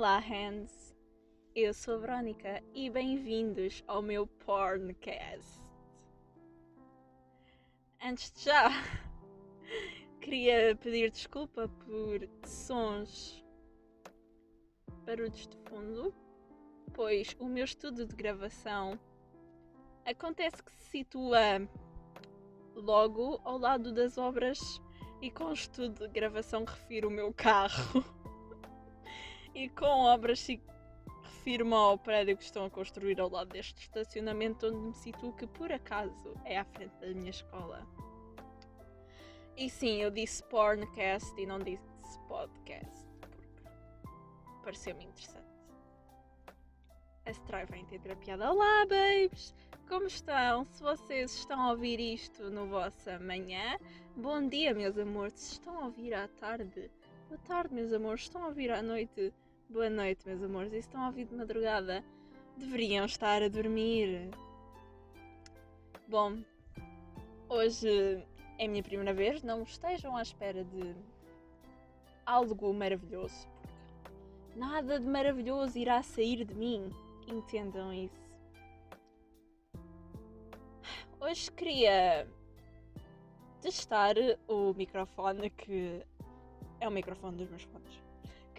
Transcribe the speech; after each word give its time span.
Olá, 0.00 0.18
Hands! 0.18 0.96
Eu 1.54 1.74
sou 1.74 1.96
a 1.96 1.98
Verónica 1.98 2.64
e 2.72 2.88
bem-vindos 2.88 3.84
ao 3.86 4.00
meu 4.00 4.26
Porncast. 4.26 5.60
Antes 8.02 8.32
de 8.32 8.44
já, 8.44 8.70
queria 10.22 10.74
pedir 10.74 11.10
desculpa 11.10 11.68
por 11.68 12.26
sons, 12.46 13.44
barulhos 15.04 15.46
de 15.46 15.58
fundo, 15.68 16.14
pois 16.94 17.36
o 17.38 17.44
meu 17.44 17.66
estudo 17.66 18.06
de 18.06 18.16
gravação 18.16 18.98
acontece 20.06 20.62
que 20.62 20.72
se 20.72 20.84
situa 20.92 21.68
logo 22.74 23.38
ao 23.44 23.58
lado 23.58 23.92
das 23.92 24.16
obras 24.16 24.80
e 25.20 25.30
com 25.30 25.52
estudo 25.52 26.08
de 26.08 26.14
gravação 26.14 26.64
refiro 26.64 27.08
o 27.08 27.12
meu 27.12 27.34
carro. 27.34 28.02
e 29.54 29.68
com 29.68 29.86
obras 29.86 30.46
refiro-me 31.22 31.74
ao 31.74 31.98
prédio 31.98 32.36
que 32.36 32.44
estão 32.44 32.64
a 32.66 32.70
construir 32.70 33.20
ao 33.20 33.30
lado 33.30 33.50
deste 33.50 33.80
estacionamento 33.80 34.66
onde 34.66 34.76
me 34.76 34.94
situo, 34.94 35.32
que 35.32 35.46
por 35.46 35.72
acaso 35.72 36.34
é 36.44 36.58
à 36.58 36.64
frente 36.64 36.94
da 37.00 37.08
minha 37.08 37.30
escola. 37.30 37.86
E 39.56 39.68
sim, 39.68 40.02
eu 40.02 40.10
disse 40.10 40.42
porncast 40.44 41.38
e 41.40 41.46
não 41.46 41.58
disse 41.58 42.18
podcast, 42.28 43.06
porque 43.20 44.62
pareceu-me 44.62 45.04
interessante. 45.04 45.50
A 47.26 47.30
Stray 47.30 47.66
vai 47.66 47.80
entender 47.80 48.12
a 48.12 48.16
piada. 48.16 48.50
Olá, 48.50 48.86
babes! 48.86 49.54
Como 49.88 50.06
estão? 50.06 50.64
Se 50.64 50.82
vocês 50.82 51.34
estão 51.34 51.60
a 51.60 51.72
ouvir 51.72 52.00
isto 52.00 52.50
no 52.50 52.66
vossa 52.68 53.18
manhã, 53.18 53.78
bom 54.16 54.48
dia, 54.48 54.72
meus 54.72 54.96
amores. 54.96 55.34
Se 55.34 55.52
estão 55.54 55.78
a 55.78 55.84
ouvir 55.86 56.14
à 56.14 56.28
tarde, 56.28 56.90
boa 57.28 57.40
tarde, 57.40 57.74
meus 57.74 57.92
amores. 57.92 58.22
Se 58.22 58.28
estão 58.28 58.44
a 58.44 58.46
ouvir 58.46 58.70
à 58.70 58.80
noite, 58.80 59.32
boa 59.70 59.88
noite, 59.88 60.26
meus 60.26 60.42
amores. 60.42 60.72
E 60.72 60.82
se 60.82 60.88
estão 60.88 61.02
a 61.02 61.06
ouvir 61.06 61.26
de 61.26 61.34
madrugada, 61.34 62.04
deveriam 62.56 63.06
estar 63.06 63.40
a 63.40 63.48
dormir. 63.48 64.28
Bom, 66.08 66.42
hoje 67.48 67.88
é 68.58 68.66
a 68.66 68.68
minha 68.68 68.82
primeira 68.82 69.14
vez. 69.14 69.44
Não 69.44 69.62
estejam 69.62 70.16
à 70.16 70.22
espera 70.22 70.64
de 70.64 70.94
algo 72.26 72.74
maravilhoso. 72.74 73.48
Nada 74.56 74.98
de 74.98 75.06
maravilhoso 75.06 75.78
irá 75.78 76.02
sair 76.02 76.44
de 76.44 76.54
mim. 76.54 76.90
Entendam 77.28 77.92
isso. 77.92 78.20
Hoje 81.20 81.52
queria 81.52 82.26
testar 83.60 84.16
o 84.48 84.74
microfone 84.74 85.48
que 85.50 86.04
é 86.80 86.88
o 86.88 86.90
microfone 86.90 87.36
dos 87.36 87.48
meus 87.48 87.62
fones. 87.62 88.09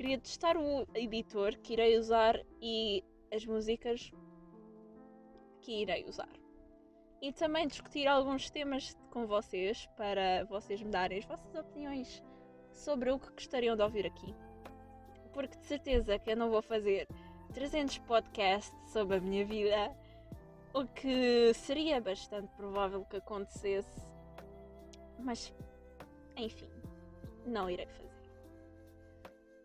Queria 0.02 0.18
testar 0.18 0.58
o 0.58 0.88
editor 0.96 1.56
que 1.58 1.74
irei 1.74 1.96
usar 1.96 2.36
e 2.60 3.04
as 3.32 3.46
músicas 3.46 4.12
que 5.62 5.84
irei 5.84 6.06
usar. 6.06 6.34
E 7.22 7.32
também 7.32 7.68
discutir 7.68 8.08
alguns 8.08 8.50
temas 8.50 8.98
com 9.12 9.28
vocês 9.28 9.88
para 9.96 10.44
vocês 10.46 10.82
me 10.82 10.90
darem 10.90 11.20
as 11.20 11.26
vossas 11.26 11.54
opiniões 11.54 12.24
sobre 12.72 13.12
o 13.12 13.20
que 13.20 13.30
gostariam 13.30 13.76
de 13.76 13.84
ouvir 13.84 14.08
aqui. 14.08 14.34
Porque 15.34 15.56
de 15.56 15.68
certeza 15.68 16.18
que 16.18 16.32
eu 16.32 16.36
não 16.36 16.50
vou 16.50 16.64
fazer 16.64 17.08
300 17.54 18.00
podcasts 18.00 18.92
sobre 18.92 19.18
a 19.18 19.22
minha 19.22 19.46
vida 19.46 19.96
o 20.74 20.84
que 20.84 21.54
seria 21.54 22.02
bastante 22.02 22.52
provável 22.54 23.06
que 23.06 23.18
acontecesse, 23.18 24.02
mas 25.20 25.54
enfim, 26.36 26.72
não 27.46 27.70
irei 27.70 27.86
fazer. 27.86 28.11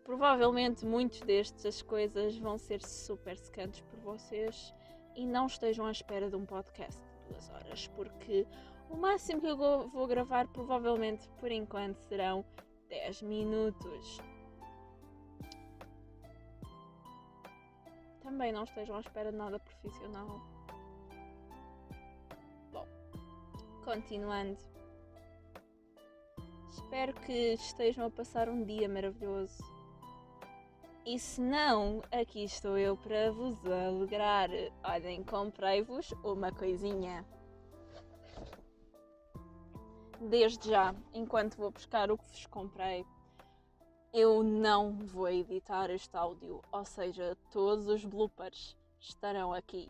Provavelmente 0.07 0.85
muitos 0.85 1.19
destas 1.19 1.81
coisas 1.81 2.37
vão 2.37 2.57
ser 2.57 2.81
super 2.81 3.37
secantes 3.37 3.81
por 3.81 3.99
vocês 3.99 4.73
e 5.17 5.25
não 5.25 5.47
estejam 5.47 5.85
à 5.85 5.91
espera 5.91 6.29
de 6.29 6.35
um 6.37 6.45
podcast 6.45 6.97
de 6.97 7.33
duas 7.33 7.49
horas, 7.49 7.87
porque 7.87 8.47
o 8.89 8.95
máximo 8.95 9.41
que 9.41 9.47
eu 9.47 9.57
vou 9.89 10.07
gravar 10.07 10.47
provavelmente 10.47 11.27
por 11.41 11.51
enquanto 11.51 11.97
serão 12.03 12.45
10 12.87 13.21
minutos. 13.23 14.21
Também 18.21 18.53
não 18.53 18.63
estejam 18.63 18.95
à 18.95 19.01
espera 19.01 19.29
de 19.29 19.37
nada 19.37 19.59
profissional. 19.59 20.39
Continuando. 23.83 24.57
Espero 26.69 27.13
que 27.13 27.53
estejam 27.55 28.05
a 28.05 28.09
passar 28.09 28.47
um 28.47 28.63
dia 28.63 28.87
maravilhoso. 28.87 29.76
E 31.09 31.17
se 31.17 31.39
não, 31.39 32.01
aqui 32.11 32.43
estou 32.43 32.77
eu 32.77 32.97
para 32.97 33.31
vos 33.31 33.65
alegrar. 33.65 34.49
Olhem, 34.83 35.23
comprei-vos 35.23 36.11
uma 36.21 36.51
coisinha. 36.51 37.25
Desde 40.19 40.67
já, 40.67 40.93
enquanto 41.13 41.55
vou 41.55 41.71
buscar 41.71 42.11
o 42.11 42.17
que 42.17 42.27
vos 42.27 42.45
comprei, 42.47 43.05
eu 44.13 44.43
não 44.43 44.97
vou 44.97 45.29
editar 45.29 45.89
este 45.91 46.13
áudio, 46.17 46.61
ou 46.73 46.83
seja, 46.83 47.37
todos 47.51 47.87
os 47.87 48.03
bloopers 48.03 48.75
estarão 48.99 49.53
aqui. 49.53 49.89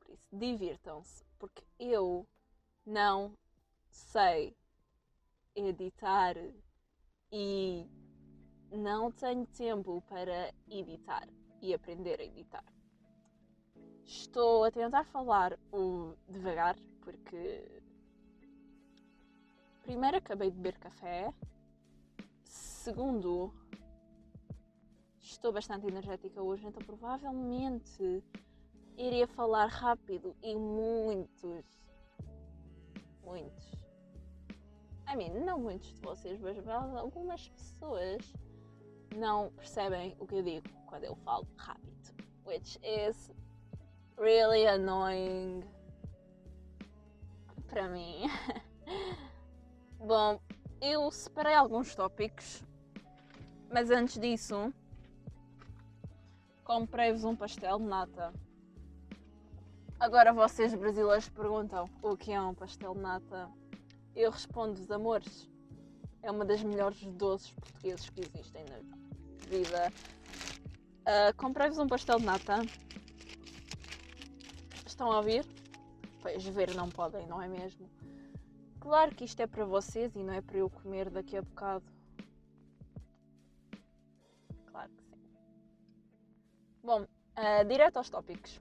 Por 0.00 0.14
isso, 0.14 0.26
divirtam-se, 0.32 1.26
porque 1.38 1.62
eu 1.78 2.26
não 2.86 3.36
sei 3.90 4.56
editar 5.54 6.36
e 7.30 7.86
não 8.72 9.10
tenho 9.10 9.46
tempo 9.46 10.02
para 10.08 10.52
editar 10.68 11.28
e 11.60 11.74
aprender 11.74 12.20
a 12.20 12.24
editar. 12.24 12.64
Estou 14.04 14.64
a 14.64 14.70
tentar 14.70 15.04
falar 15.04 15.58
o 15.72 16.14
devagar 16.28 16.76
porque 17.00 17.82
primeiro 19.82 20.16
acabei 20.16 20.50
de 20.50 20.56
beber 20.56 20.78
café, 20.78 21.32
segundo 22.44 23.52
estou 25.20 25.52
bastante 25.52 25.86
energética 25.86 26.42
hoje, 26.42 26.66
então 26.66 26.82
provavelmente 26.82 28.22
iria 28.96 29.26
falar 29.26 29.66
rápido 29.66 30.36
e 30.42 30.54
muitos 30.54 31.64
muitos. 33.24 33.72
I 35.08 35.16
mean, 35.16 35.44
não 35.44 35.58
muitos 35.58 35.92
de 35.94 36.00
vocês, 36.00 36.40
mas 36.40 36.56
algumas 36.68 37.48
pessoas 37.48 38.32
não 39.14 39.50
percebem 39.52 40.16
o 40.18 40.26
que 40.26 40.36
eu 40.36 40.42
digo 40.42 40.68
quando 40.86 41.04
eu 41.04 41.14
falo 41.16 41.46
rápido. 41.56 41.92
Which 42.44 42.78
is 42.82 43.30
really 44.18 44.66
annoying 44.66 45.64
para 47.66 47.88
mim. 47.88 48.28
Bom, 49.98 50.40
eu 50.80 51.10
separei 51.10 51.54
alguns 51.54 51.94
tópicos, 51.94 52.62
mas 53.70 53.90
antes 53.90 54.18
disso, 54.18 54.74
comprei-vos 56.64 57.24
um 57.24 57.36
pastel 57.36 57.78
de 57.78 57.84
nata 57.84 58.32
Agora 60.02 60.32
vocês 60.32 60.74
brasileiros 60.74 61.28
perguntam 61.28 61.88
o 62.02 62.16
que 62.16 62.32
é 62.32 62.42
um 62.42 62.52
pastel 62.52 62.92
de 62.92 62.98
nata. 62.98 63.48
Eu 64.16 64.32
respondo-vos, 64.32 64.90
amores, 64.90 65.48
é 66.22 66.28
uma 66.28 66.44
das 66.44 66.60
melhores 66.60 67.00
doces 67.12 67.52
portugueses 67.52 68.10
que 68.10 68.22
existem 68.22 68.64
na 68.64 68.80
vida. 69.52 69.92
Uh, 71.02 71.36
Comprei-vos 71.36 71.78
um 71.78 71.86
pastel 71.86 72.18
de 72.18 72.24
nata. 72.24 72.64
Estão 74.86 75.12
a 75.12 75.18
ouvir? 75.18 75.44
Pois 76.22 76.44
ver 76.44 76.74
não 76.74 76.88
podem, 76.88 77.26
não 77.26 77.42
é 77.42 77.48
mesmo? 77.48 77.88
Claro 78.80 79.14
que 79.14 79.24
isto 79.24 79.40
é 79.40 79.46
para 79.46 79.64
vocês 79.64 80.14
e 80.16 80.22
não 80.22 80.32
é 80.32 80.40
para 80.40 80.56
eu 80.56 80.70
comer 80.70 81.10
daqui 81.10 81.36
a 81.36 81.42
bocado. 81.42 81.84
Claro 84.66 84.90
que 84.90 85.04
sim. 85.04 85.20
Bom, 86.82 87.02
uh, 87.02 87.64
direto 87.68 87.98
aos 87.98 88.08
tópicos 88.08 88.60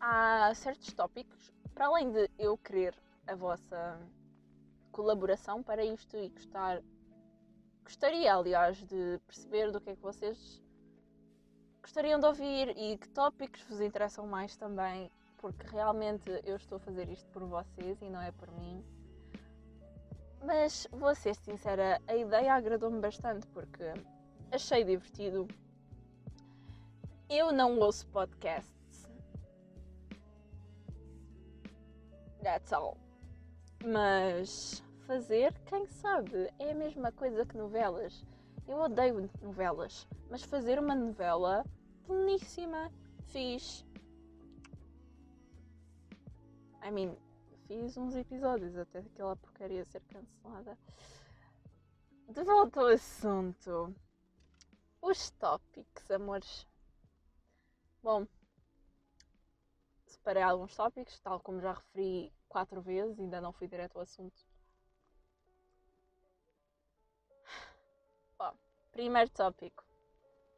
há 0.00 0.52
certos 0.54 0.92
tópicos, 0.92 1.52
para 1.74 1.86
além 1.86 2.10
de 2.10 2.30
eu 2.38 2.56
querer 2.56 2.94
a 3.26 3.34
vossa 3.34 3.98
colaboração 4.90 5.62
para 5.62 5.84
isto 5.84 6.16
e 6.16 6.28
gostar, 6.30 6.82
gostaria, 7.88 8.34
aliás, 8.34 8.76
de 8.84 9.18
perceber 9.26 9.72
do 9.72 9.80
que 9.80 9.88
é 9.88 9.96
que 9.96 10.02
vocês 10.02 10.62
gostariam 11.80 12.20
de 12.20 12.26
ouvir 12.26 12.76
e 12.76 12.98
que 12.98 13.08
tópicos 13.08 13.62
vos 13.62 13.80
interessam 13.80 14.26
mais 14.26 14.54
também, 14.58 15.10
porque 15.38 15.66
realmente 15.66 16.28
eu 16.44 16.56
estou 16.56 16.76
a 16.76 16.80
fazer 16.80 17.08
isto 17.08 17.26
por 17.30 17.42
vocês 17.46 18.02
e 18.02 18.10
não 18.10 18.20
é 18.20 18.30
por 18.30 18.50
mim. 18.50 18.84
Mas 20.44 20.86
vou 20.92 21.14
ser 21.14 21.34
sincera, 21.34 21.98
a 22.06 22.14
ideia 22.14 22.52
agradou-me 22.52 23.00
bastante 23.00 23.46
porque 23.48 23.94
achei 24.52 24.84
divertido. 24.84 25.48
Eu 27.26 27.52
não 27.52 27.78
ouço 27.78 28.06
podcast 28.08 28.70
That's 32.42 32.70
all. 32.72 32.98
Mas 33.82 34.82
fazer, 35.08 35.58
quem 35.64 35.86
sabe, 35.86 36.52
é 36.58 36.70
a 36.70 36.74
mesma 36.74 37.10
coisa 37.10 37.46
que 37.46 37.56
novelas. 37.56 38.22
Eu 38.66 38.76
odeio 38.76 39.30
novelas, 39.40 40.06
mas 40.28 40.42
fazer 40.42 40.78
uma 40.78 40.94
novela 40.94 41.64
pleníssima, 42.04 42.92
fiz. 43.28 43.86
I 46.84 46.90
mean, 46.90 47.16
fiz 47.66 47.96
uns 47.96 48.14
episódios 48.14 48.76
até 48.76 48.98
aquela 48.98 49.34
porcaria 49.34 49.82
ser 49.86 50.02
cancelada. 50.02 50.78
De 52.28 52.44
volta 52.44 52.80
ao 52.80 52.88
assunto. 52.88 53.94
Os 55.00 55.30
tópicos, 55.30 56.10
amores. 56.10 56.66
Bom, 58.02 58.26
separei 60.04 60.42
alguns 60.42 60.76
tópicos, 60.76 61.18
tal 61.20 61.40
como 61.40 61.62
já 61.62 61.72
referi 61.72 62.30
quatro 62.46 62.82
vezes, 62.82 63.18
ainda 63.18 63.40
não 63.40 63.54
fui 63.54 63.66
direto 63.66 63.96
ao 63.96 64.02
assunto. 64.02 64.47
Primeiro 68.98 69.30
tópico. 69.30 69.84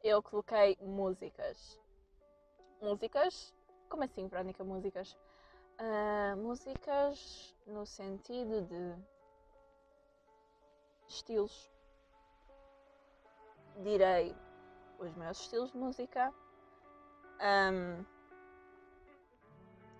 Eu 0.03 0.19
coloquei 0.23 0.75
músicas. 0.81 1.79
Músicas? 2.81 3.53
Como 3.87 4.03
assim, 4.03 4.27
Verónica? 4.27 4.63
Músicas? 4.63 5.15
Uh, 5.79 6.35
músicas 6.37 7.55
no 7.67 7.85
sentido 7.85 8.63
de 8.63 8.95
estilos. 11.07 11.71
Direi 13.83 14.35
os 14.97 15.13
meus 15.17 15.39
estilos 15.39 15.71
de 15.71 15.77
música. 15.77 16.33
Um, 17.39 18.03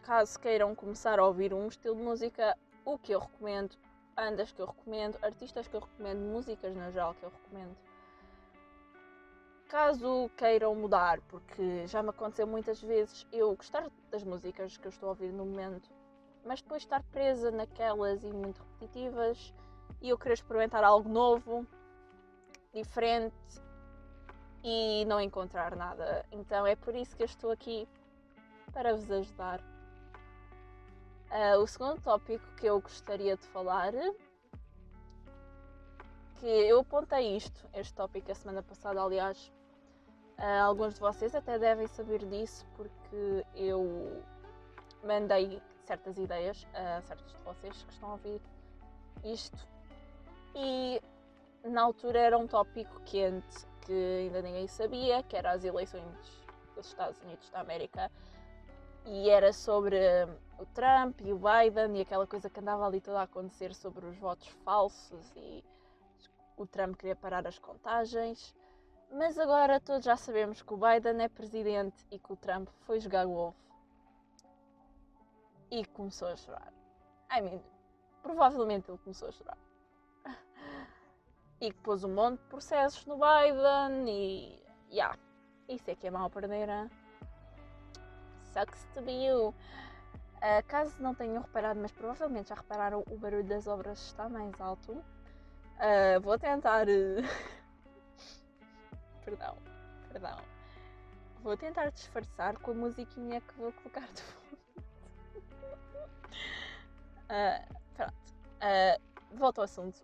caso 0.02 0.40
queiram 0.40 0.74
começar 0.74 1.20
a 1.20 1.28
ouvir 1.28 1.54
um 1.54 1.68
estilo 1.68 1.96
de 1.96 2.02
música, 2.02 2.58
o 2.86 2.98
que 2.98 3.12
eu 3.12 3.20
recomendo, 3.20 3.78
bandas 4.16 4.52
que 4.52 4.64
eu 4.64 4.66
recomendo, 4.66 5.20
artistas 5.22 5.68
que 5.68 5.76
eu 5.76 5.82
recomendo, 5.82 6.22
músicas 6.22 6.76
no 6.76 6.92
geral 6.92 7.14
que 7.14 7.22
eu 7.22 7.30
recomendo. 7.30 7.91
Caso 9.72 10.30
queiram 10.36 10.76
mudar, 10.76 11.22
porque 11.30 11.88
já 11.88 12.04
me 12.04 12.10
aconteceu 12.10 12.46
muitas 12.46 12.82
vezes 12.82 13.26
eu 13.32 13.56
gostar 13.56 13.90
das 14.10 14.22
músicas 14.22 14.76
que 14.76 14.86
eu 14.86 14.90
estou 14.90 15.08
a 15.08 15.10
ouvir 15.12 15.32
no 15.32 15.46
momento, 15.46 15.90
mas 16.44 16.62
depois 16.62 16.84
estar 16.84 17.02
presa 17.04 17.50
naquelas 17.52 18.22
e 18.26 18.34
muito 18.34 18.62
repetitivas 18.62 19.54
e 20.02 20.10
eu 20.10 20.18
querer 20.18 20.34
experimentar 20.34 20.84
algo 20.84 21.08
novo, 21.08 21.66
diferente 22.74 23.34
e 24.62 25.06
não 25.06 25.22
encontrar 25.22 25.74
nada. 25.74 26.26
Então 26.34 26.68
é 26.68 26.76
por 26.76 26.94
isso 26.94 27.16
que 27.16 27.24
eu 27.24 27.28
estou 27.28 27.50
aqui 27.50 27.88
para 28.74 28.94
vos 28.94 29.10
ajudar. 29.10 29.62
Uh, 31.32 31.62
o 31.64 31.66
segundo 31.66 32.02
tópico 32.02 32.46
que 32.58 32.66
eu 32.66 32.82
gostaria 32.82 33.38
de 33.38 33.48
falar, 33.48 33.94
que 36.42 36.46
eu 36.46 36.82
apontei 36.82 37.38
isto, 37.38 37.66
este 37.74 37.94
tópico 37.94 38.30
a 38.30 38.36
semana 38.36 38.62
passada, 38.62 39.02
aliás, 39.02 39.50
uh, 40.42 40.64
alguns 40.66 40.96
de 40.96 41.00
vocês 41.00 41.34
até 41.36 41.58
devem 41.58 41.88
saber 41.88 42.26
disso 42.26 42.66
porque 42.76 43.46
eu 43.56 44.22
mandei 45.04 45.62
certas 45.86 46.18
ideias 46.18 46.68
a 46.74 47.02
certos 47.02 47.32
de 47.32 47.44
vocês 47.44 47.84
que 47.84 47.94
estão 47.94 48.10
a 48.10 48.12
ouvir 48.14 48.42
isto 49.24 49.68
e 50.56 51.02
na 51.64 51.84
altura 51.84 52.20
era 52.20 52.38
um 52.38 52.48
tópico 52.48 53.00
quente 53.06 53.66
que 53.82 53.94
ainda 53.94 54.42
ninguém 54.42 54.68
sabia, 54.68 55.24
que 55.24 55.36
era 55.36 55.52
as 55.52 55.64
eleições 55.64 56.04
dos 56.76 56.88
Estados 56.88 57.20
Unidos 57.22 57.50
da 57.50 57.62
América 57.62 58.12
e 59.06 59.30
era 59.30 59.52
sobre 59.52 59.98
o 60.60 60.66
Trump 60.68 61.22
e 61.22 61.34
o 61.34 61.40
Biden 61.40 61.98
e 61.98 62.02
aquela 62.02 62.28
coisa 62.28 62.50
que 62.50 62.60
andava 62.60 62.86
ali 62.86 63.02
toda 63.02 63.20
a 63.20 63.24
acontecer 63.24 63.74
sobre 63.74 64.06
os 64.06 64.18
votos 64.18 64.48
falsos 64.64 65.32
e 65.36 65.64
o 66.58 66.66
Trump 66.66 66.96
queria 66.96 67.16
parar 67.16 67.48
as 67.48 67.58
contagens. 67.58 68.54
Mas 69.12 69.38
agora 69.38 69.80
todos 69.80 70.06
já 70.06 70.16
sabemos 70.16 70.62
que 70.62 70.74
o 70.74 70.78
Biden 70.78 71.22
é 71.22 71.28
presidente 71.28 72.06
e 72.10 72.18
que 72.18 72.32
o 72.32 72.36
Trump 72.38 72.70
foi 72.86 73.00
jogar 73.00 73.26
golfe 73.26 73.60
e 75.70 75.86
começou 75.86 76.28
a 76.28 76.36
chorar. 76.36 76.72
I 77.32 77.42
mean, 77.42 77.62
provavelmente 78.22 78.90
ele 78.90 78.98
começou 79.00 79.30
a 79.30 79.32
chorar. 79.32 79.58
E 81.60 81.72
que 81.72 81.80
pôs 81.82 82.04
um 82.04 82.14
monte 82.14 82.40
de 82.40 82.48
processos 82.48 83.06
no 83.06 83.16
Biden 83.16 84.10
e. 84.10 84.64
Yeah, 84.90 85.18
isso 85.70 85.90
é 85.92 85.96
que 85.96 86.08
é 86.08 86.12
mal 86.12 86.30
perder. 86.30 86.68
Hein? 86.68 86.90
Sucks 88.54 88.88
to 88.94 89.02
be 89.02 89.26
you. 89.26 89.50
Uh, 90.38 90.66
caso 90.68 90.96
não 91.00 91.14
tenham 91.14 91.42
reparado, 91.42 91.80
mas 91.80 91.92
provavelmente 91.92 92.50
já 92.50 92.56
repararam, 92.56 93.04
o 93.12 93.18
barulho 93.18 93.44
das 93.44 93.68
obras 93.68 94.00
está 94.00 94.28
mais 94.28 94.60
alto. 94.60 94.92
Uh, 94.92 96.20
vou 96.22 96.38
tentar. 96.40 96.88
perdão, 99.24 99.58
perdão. 100.12 100.38
Vou 101.42 101.58
tentar 101.58 101.90
disfarçar 101.90 102.58
com 102.60 102.72
a 102.72 102.74
musiquinha 102.74 103.42
que 103.42 103.54
vou 103.56 103.72
colocar 103.74 104.08
de 104.14 104.22
fundo. 104.22 104.62
uh, 107.30 107.80
pronto. 107.96 108.14
Uh, 108.62 109.38
volto 109.38 109.58
ao 109.60 109.64
assunto. 109.64 110.04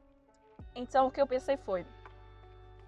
Então 0.76 1.08
o 1.08 1.12
que 1.12 1.22
eu 1.22 1.28
pensei 1.28 1.58
foi. 1.58 1.86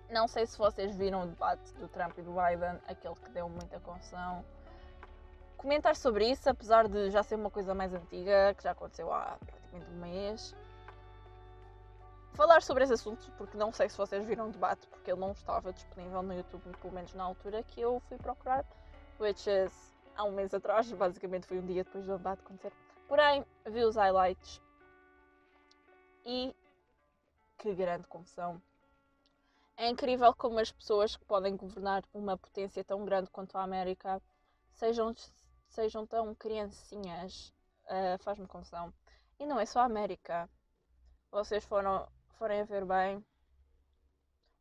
Não 0.10 0.28
sei 0.28 0.48
se 0.48 0.58
vocês 0.58 0.96
viram 0.96 1.24
o 1.24 1.28
debate 1.28 1.72
do 1.76 1.88
Trump 1.88 2.18
e 2.18 2.22
do 2.24 2.32
Biden, 2.32 2.80
aquele 2.88 3.16
que 3.16 3.30
deu 3.30 3.48
muita 3.48 3.80
confusão 3.80 4.44
comentar 5.60 5.94
sobre 5.94 6.26
isso, 6.32 6.50
apesar 6.50 6.88
de 6.88 7.12
já 7.12 7.22
ser 7.22 7.36
uma 7.36 7.52
coisa 7.52 7.76
mais 7.76 7.94
antiga, 7.94 8.54
que 8.56 8.64
já 8.64 8.72
aconteceu 8.72 9.12
há 9.12 9.38
praticamente 9.46 9.92
um 9.92 10.00
mês. 10.00 10.56
Falar 12.34 12.62
sobre 12.62 12.84
esse 12.84 12.94
assunto, 12.94 13.32
porque 13.38 13.58
não 13.58 13.72
sei 13.74 13.90
se 13.90 13.98
vocês 13.98 14.26
viram 14.26 14.48
o 14.48 14.52
debate, 14.52 14.88
porque 14.88 15.12
ele 15.12 15.20
não 15.20 15.32
estava 15.32 15.74
disponível 15.74 16.22
no 16.22 16.34
YouTube, 16.34 16.64
pelo 16.78 16.94
menos 16.94 17.14
na 17.14 17.24
altura 17.24 17.64
que 17.64 17.82
eu 17.82 18.02
fui 18.08 18.18
procurar, 18.18 18.66
which 19.20 19.50
is 19.50 19.74
há 20.16 20.24
um 20.24 20.32
mês 20.32 20.54
atrás, 20.54 20.92
basicamente 20.94 21.48
foi 21.48 21.60
um 21.60 21.66
dia 21.66 21.84
depois 21.84 22.06
do 22.06 22.18
debate 22.18 22.42
acontecer. 22.42 22.74
Porém, 23.08 23.46
vi 23.66 23.84
os 23.84 23.96
highlights 23.96 24.62
e 26.26 26.56
que 27.58 27.74
grande 27.74 28.08
confusão. 28.08 28.62
É 29.76 29.88
incrível 29.90 30.34
como 30.34 30.60
as 30.60 30.72
pessoas 30.72 31.16
que 31.16 31.26
podem 31.26 31.56
governar 31.56 32.04
uma 32.14 32.38
potência 32.38 32.84
tão 32.84 33.04
grande 33.06 33.30
quanto 33.32 33.58
a 33.58 33.64
América 33.64 34.22
sejam 34.74 35.14
sejam 35.70 36.06
tão 36.06 36.34
criancinhas 36.36 37.54
uh, 37.86 38.22
faz-me 38.24 38.48
confusão. 38.48 38.94
E 39.40 39.46
não 39.46 39.60
é 39.60 39.66
só 39.66 39.82
a 39.82 39.86
América. 39.86 40.50
Vocês 41.32 41.64
foram, 41.64 42.08
forem 42.40 42.62
a 42.62 42.64
ver 42.64 42.86
bem, 42.86 43.24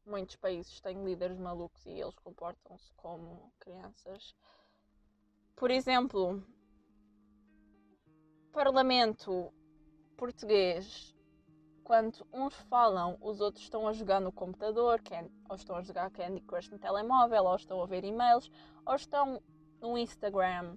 muitos 0.04 0.34
países 0.34 0.80
têm 0.80 1.04
líderes 1.04 1.38
malucos 1.38 1.86
e 1.86 1.90
eles 1.90 2.18
comportam-se 2.18 2.92
como 2.94 3.52
crianças. 3.60 4.34
Por 5.54 5.70
exemplo, 5.70 6.42
Parlamento 8.52 9.52
português, 10.16 11.14
quando 11.84 12.26
uns 12.32 12.56
falam, 12.62 13.16
os 13.20 13.40
outros 13.40 13.62
estão 13.62 13.86
a 13.86 13.92
jogar 13.92 14.20
no 14.20 14.32
computador, 14.32 15.00
ou 15.48 15.54
estão 15.54 15.76
a 15.76 15.82
jogar 15.82 16.10
Candy 16.10 16.40
Crush 16.40 16.68
no 16.70 16.80
telemóvel, 16.80 17.44
ou 17.44 17.54
estão 17.54 17.80
a 17.80 17.86
ver 17.86 18.02
e-mails, 18.02 18.50
ou 18.84 18.96
estão 18.96 19.40
no 19.80 19.96
Instagram 19.96 20.76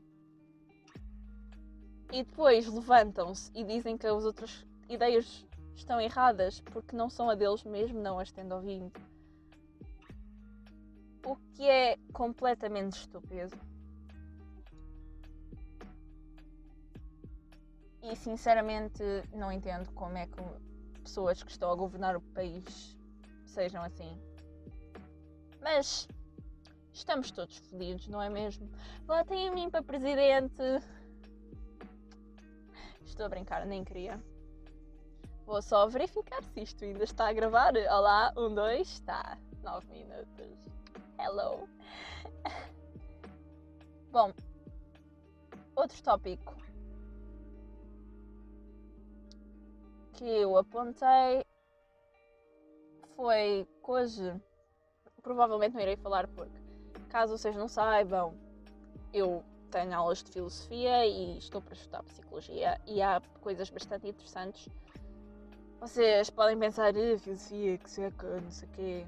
e 2.12 2.24
depois 2.24 2.68
levantam-se 2.68 3.52
e 3.56 3.64
dizem 3.64 3.98
que 3.98 4.06
as 4.06 4.24
outras 4.24 4.68
ideias 4.88 5.48
estão 5.76 6.00
erradas 6.00 6.60
porque 6.60 6.96
não 6.96 7.10
são 7.10 7.30
a 7.30 7.36
deles 7.36 7.64
mesmo, 7.64 8.00
não 8.00 8.20
as 8.20 8.32
tendo 8.32 8.56
ouvido. 8.56 8.92
O 11.26 11.36
que 11.54 11.68
é 11.68 11.98
completamente 12.14 12.94
estúpido. 12.94 13.58
E 18.02 18.16
sinceramente 18.16 19.04
não 19.32 19.52
entendo 19.52 19.92
como 19.94 20.18
é 20.18 20.26
que 20.26 20.42
pessoas 21.04 21.44
que 21.44 21.52
estão 21.52 21.72
a 21.72 21.76
governar 21.76 22.16
o 22.16 22.22
país 22.22 22.98
sejam 23.46 23.84
assim. 23.84 24.18
Mas 25.62 26.08
estamos 26.92 27.32
todos 27.32 27.58
fodidos, 27.58 28.08
não 28.08 28.22
é 28.22 28.30
mesmo? 28.30 28.70
Votem 29.06 29.48
em 29.48 29.52
mim 29.54 29.70
para 29.70 29.84
presidente. 29.84 30.62
Estou 33.06 33.26
a 33.26 33.30
brincar, 33.30 33.66
nem 33.66 33.84
queria. 33.84 34.20
Vou 35.52 35.62
só 35.62 35.86
verificar 35.86 36.42
se 36.42 36.62
isto 36.62 36.86
ainda 36.86 37.04
está 37.04 37.28
a 37.28 37.34
gravar. 37.34 37.74
Olá, 37.76 38.32
um, 38.38 38.56
dois, 38.56 38.88
está. 38.88 39.38
Nove 39.62 39.86
minutos. 39.88 40.58
Hello. 41.20 41.68
Bom, 44.14 44.32
outro 45.76 46.02
tópico 46.04 46.56
que 50.14 50.24
eu 50.24 50.58
apontei 50.58 51.46
foi 53.18 53.68
que 53.84 53.92
hoje 53.92 54.42
provavelmente 55.22 55.74
não 55.74 55.82
irei 55.82 55.98
falar 55.98 56.28
porque, 56.30 56.58
caso 57.10 57.38
vocês 57.38 57.58
não 57.58 57.68
saibam, 57.68 58.34
eu 59.14 59.44
tenho 59.70 59.94
aulas 59.94 60.24
de 60.24 60.32
filosofia 60.32 61.06
e 61.06 61.38
estou 61.38 61.62
para 61.62 61.74
estudar 61.74 62.04
psicologia 62.04 62.80
e 62.88 63.02
há 63.02 63.22
coisas 63.42 63.70
bastante 63.70 64.08
interessantes. 64.08 64.70
Vocês 65.82 66.30
podem 66.30 66.60
pensar, 66.60 66.96
eh, 66.96 67.18
filosofia, 67.18 67.76
que 67.76 67.90
seca, 67.90 68.40
não 68.40 68.52
sei 68.52 68.68
o 68.68 68.72
quê. 68.72 69.08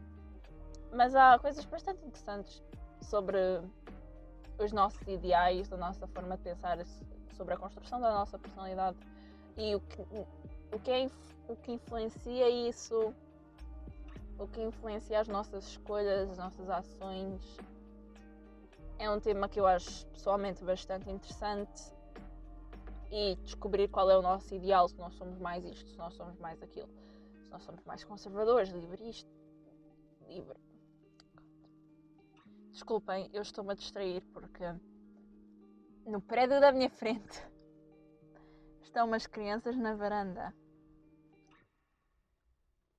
Mas 0.92 1.14
há 1.14 1.38
coisas 1.38 1.64
bastante 1.66 2.04
interessantes 2.04 2.64
sobre 3.00 3.38
os 4.58 4.72
nossos 4.72 5.08
ideais, 5.08 5.72
a 5.72 5.78
nossa 5.78 6.08
forma 6.08 6.36
de 6.36 6.42
pensar 6.42 6.84
sobre 7.38 7.54
a 7.54 7.58
construção 7.58 8.02
da 8.02 8.12
nossa 8.12 8.40
personalidade 8.40 8.98
e 9.56 9.76
o 9.76 9.80
que, 9.82 10.02
o 10.72 10.80
que, 10.80 10.90
é, 10.90 11.12
o 11.48 11.56
que 11.56 11.74
influencia 11.74 12.50
isso, 12.50 13.14
o 14.40 14.48
que 14.48 14.64
influencia 14.64 15.20
as 15.20 15.28
nossas 15.28 15.68
escolhas, 15.68 16.32
as 16.32 16.38
nossas 16.40 16.68
ações. 16.72 17.56
É 18.98 19.08
um 19.12 19.20
tema 19.20 19.48
que 19.48 19.60
eu 19.60 19.68
acho 19.68 20.08
pessoalmente 20.08 20.64
bastante 20.64 21.08
interessante 21.08 21.93
e 23.16 23.36
descobrir 23.44 23.88
qual 23.90 24.10
é 24.10 24.18
o 24.18 24.24
nosso 24.24 24.56
ideal, 24.56 24.90
se 24.90 24.98
nós 24.98 25.14
somos 25.14 25.38
mais 25.38 25.64
isto, 25.64 25.88
se 25.88 25.96
nós 25.96 26.16
somos 26.16 26.36
mais 26.40 26.60
aquilo, 26.64 26.90
se 27.44 27.50
nós 27.52 27.62
somos 27.62 27.84
mais 27.86 28.04
conservadores, 28.04 28.70
livres, 28.70 29.24
livre. 30.28 30.60
Desculpem, 32.72 33.30
eu 33.32 33.44
estou-me 33.44 33.72
a 33.72 33.76
distrair 33.76 34.24
porque 34.34 34.64
no 36.08 36.20
prédio 36.20 36.60
da 36.60 36.72
minha 36.72 36.90
frente 36.90 37.48
estão 38.82 39.06
umas 39.06 39.28
crianças 39.28 39.78
na 39.78 39.94
varanda 39.94 40.52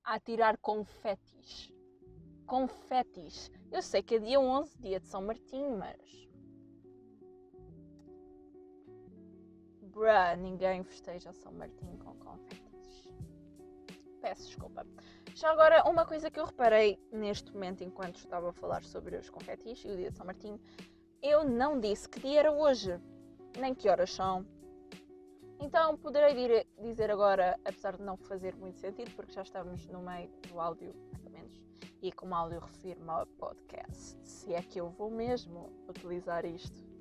a 0.01 0.17
tirar 0.17 0.57
confetes. 0.59 1.73
Confetes. 2.45 3.51
Eu 3.69 3.81
sei 3.81 4.01
que 4.01 4.15
é 4.15 4.19
dia 4.19 4.39
11, 4.39 4.79
dia 4.79 4.99
de 5.01 5.07
São 5.07 5.21
Martinho, 5.21 5.77
mas. 5.77 6.25
Bruh, 9.95 10.35
ninguém 10.37 10.83
festeja 10.83 11.31
São 11.31 11.53
Martinho 11.53 11.97
com 11.99 12.13
confetes. 12.15 13.09
Peço 14.19 14.47
desculpa. 14.47 14.85
Já 15.33 15.49
agora, 15.49 15.89
uma 15.89 16.05
coisa 16.05 16.29
que 16.29 16.37
eu 16.37 16.43
reparei 16.43 16.99
neste 17.13 17.53
momento, 17.53 17.81
enquanto 17.81 18.17
estava 18.17 18.49
a 18.49 18.53
falar 18.53 18.83
sobre 18.83 19.15
os 19.15 19.29
confetis 19.29 19.85
e 19.85 19.87
o 19.87 19.95
dia 19.95 20.11
de 20.11 20.17
São 20.17 20.25
Martinho, 20.25 20.59
eu 21.23 21.45
não 21.45 21.79
disse 21.79 22.09
que 22.09 22.19
dia 22.19 22.41
era 22.41 22.51
hoje, 22.51 22.99
nem 23.57 23.73
que 23.73 23.87
horas 23.87 24.11
são. 24.11 24.45
Então 25.61 25.95
poderei 25.95 26.65
dizer 26.77 27.09
agora, 27.09 27.57
apesar 27.63 27.95
de 27.95 28.03
não 28.03 28.17
fazer 28.17 28.53
muito 28.57 28.77
sentido, 28.77 29.11
porque 29.15 29.31
já 29.31 29.43
estamos 29.43 29.87
no 29.87 30.01
meio 30.01 30.29
do 30.49 30.59
áudio, 30.59 30.93
ou 31.23 31.31
menos, 31.31 31.57
e 32.01 32.11
como 32.11 32.35
áudio 32.35 32.59
refiro-me 32.59 33.09
ao 33.09 33.25
podcast, 33.25 34.19
se 34.27 34.53
é 34.53 34.61
que 34.61 34.77
eu 34.77 34.89
vou 34.89 35.09
mesmo 35.09 35.71
utilizar 35.87 36.43
isto. 36.43 36.94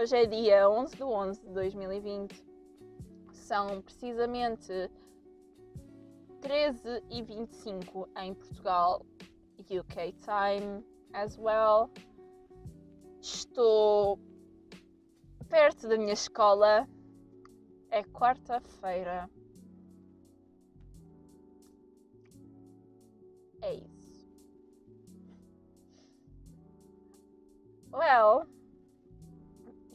Hoje 0.00 0.16
é 0.16 0.26
dia 0.26 0.70
11 0.70 0.94
de 0.94 1.02
11 1.02 1.40
de 1.40 1.52
2020, 1.54 2.44
são 3.32 3.82
precisamente 3.82 4.72
13 6.40 7.02
e 7.10 7.20
25 7.20 8.08
em 8.16 8.32
Portugal, 8.32 9.04
UK 9.58 10.12
time 10.12 10.86
as 11.12 11.36
well. 11.36 11.90
Estou 13.20 14.20
perto 15.48 15.88
da 15.88 15.98
minha 15.98 16.12
escola. 16.12 16.88
É 17.90 18.04
quarta-feira. 18.04 19.28
É 23.62 23.74
isso. 23.74 24.30
Well, 27.92 28.46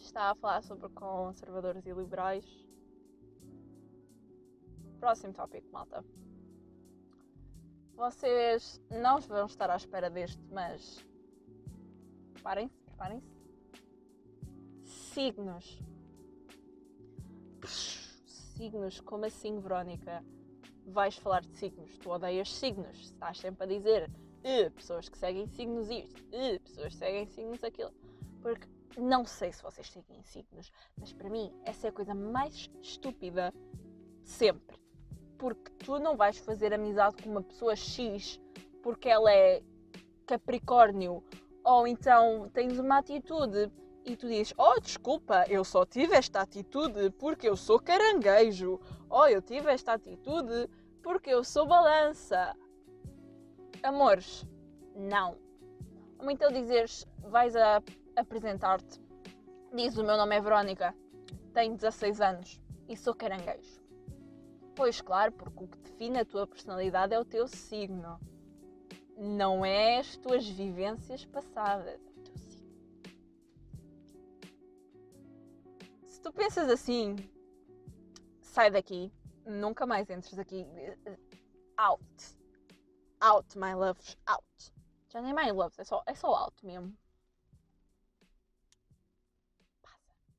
está 0.04 0.32
a 0.32 0.36
falar 0.36 0.62
sobre 0.64 0.90
conservadores 0.90 1.86
e 1.86 1.92
liberais. 1.92 2.46
Próximo 5.00 5.34
tópico, 5.34 5.72
malta. 5.72 6.04
Vocês 7.96 8.82
não 8.90 9.20
vão 9.20 9.46
estar 9.46 9.70
à 9.70 9.76
espera 9.76 10.10
deste, 10.10 10.42
mas 10.52 11.06
preparem-se, 12.34 12.78
preparem-se. 12.86 13.34
Signos. 14.84 15.80
Signos, 17.66 19.00
como 19.02 19.26
assim, 19.26 19.60
Verónica? 19.60 20.24
Vais 20.86 21.18
falar 21.18 21.42
de 21.42 21.56
signos. 21.56 21.98
Tu 21.98 22.10
odeias 22.10 22.52
signos. 22.52 23.00
Estás 23.00 23.40
sempre 23.40 23.64
a 23.64 23.68
dizer 23.68 24.10
uh, 24.10 24.72
pessoas 24.72 25.08
que 25.08 25.18
seguem 25.18 25.48
signos 25.48 25.90
isto, 25.90 26.22
uh, 26.22 26.60
pessoas 26.60 26.94
que 26.94 27.00
seguem 27.00 27.26
signos 27.28 27.64
aquilo. 27.64 27.94
Porque 28.42 28.68
não 28.98 29.26
sei 29.26 29.52
se 29.52 29.64
vocês 29.64 29.90
seguem 29.90 30.22
signos, 30.24 30.72
mas 30.98 31.14
para 31.14 31.30
mim 31.30 31.54
essa 31.64 31.88
é 31.88 31.90
a 31.90 31.94
coisa 31.94 32.14
mais 32.14 32.70
estúpida 32.82 33.54
sempre. 34.24 34.78
Porque 35.38 35.72
tu 35.80 36.00
não 36.00 36.16
vais 36.16 36.38
fazer 36.38 36.74
amizade 36.74 37.22
com 37.22 37.30
uma 37.30 37.44
pessoa 37.44 37.76
X 37.76 38.40
porque 38.82 39.10
ela 39.10 39.32
é 39.32 39.62
Capricórnio 40.26 41.24
ou 41.64 41.88
então 41.88 42.50
tens 42.54 42.80
uma 42.80 43.00
atitude 43.00 43.72
e 44.06 44.16
tu 44.16 44.28
dizes: 44.28 44.54
Oh, 44.58 44.80
desculpa, 44.80 45.46
eu 45.50 45.64
só 45.64 45.86
tive 45.86 46.16
esta 46.16 46.42
atitude 46.42 47.10
porque 47.12 47.48
eu 47.48 47.56
sou 47.56 47.80
caranguejo. 47.80 48.80
Oh, 49.10 49.26
eu 49.26 49.42
tive 49.42 49.72
esta 49.72 49.94
atitude 49.94 50.70
porque 51.02 51.30
eu 51.30 51.44
sou 51.44 51.66
balança. 51.66 52.56
Amores, 53.82 54.46
não. 54.96 55.38
Ou 56.20 56.30
então 56.30 56.52
dizeres: 56.52 57.06
Vais 57.20 57.56
a 57.56 57.82
apresentar-te. 58.16 59.02
Diz: 59.74 59.98
O 59.98 60.04
meu 60.04 60.18
nome 60.18 60.36
é 60.36 60.42
Verónica, 60.42 60.96
tenho 61.54 61.76
16 61.76 62.22
anos 62.22 62.62
e 62.88 62.96
sou 62.96 63.14
caranguejo. 63.14 63.82
Pois, 64.76 65.02
claro, 65.02 65.32
porque 65.32 65.64
o 65.64 65.68
que 65.68 65.78
define 65.78 66.20
a 66.20 66.26
tua 66.26 66.48
personalidade 66.48 67.14
é 67.14 67.20
o 67.20 67.26
teu 67.26 67.48
signo, 67.48 68.20
não 69.18 69.64
é 69.64 70.00
as 70.00 70.18
tuas 70.18 70.48
vivências 70.48 71.26
passadas 71.26 72.02
tu 76.24 76.32
pensas 76.32 76.70
assim, 76.70 77.18
sai 78.42 78.72
daqui, 78.72 79.12
nunca 79.46 79.86
mais 79.86 80.10
entres 80.10 80.40
aqui. 80.40 80.66
Out. 81.78 82.40
Out, 83.20 83.58
my 83.58 83.74
loves, 83.76 84.18
out. 84.26 84.74
Já 85.10 85.22
nem 85.22 85.34
my 85.34 85.52
loves, 85.52 85.78
é 85.78 85.84
só, 85.84 86.02
é 86.06 86.16
só 86.16 86.34
out 86.34 86.66
mesmo. 86.66 86.98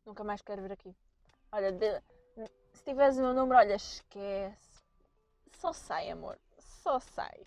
Nunca 0.05 0.23
mais 0.23 0.43
quero 0.43 0.63
vir 0.63 0.73
aqui. 0.73 0.95
Olha, 1.51 1.73
de, 1.73 2.03
se 2.73 2.85
tiveres 2.85 3.17
o 3.17 3.23
meu 3.23 3.33
número, 3.33 3.59
olha, 3.59 3.75
esquece. 3.75 4.83
Só 5.53 5.73
sai, 5.73 6.11
amor. 6.11 6.39
Só 6.59 6.99
sai. 7.01 7.47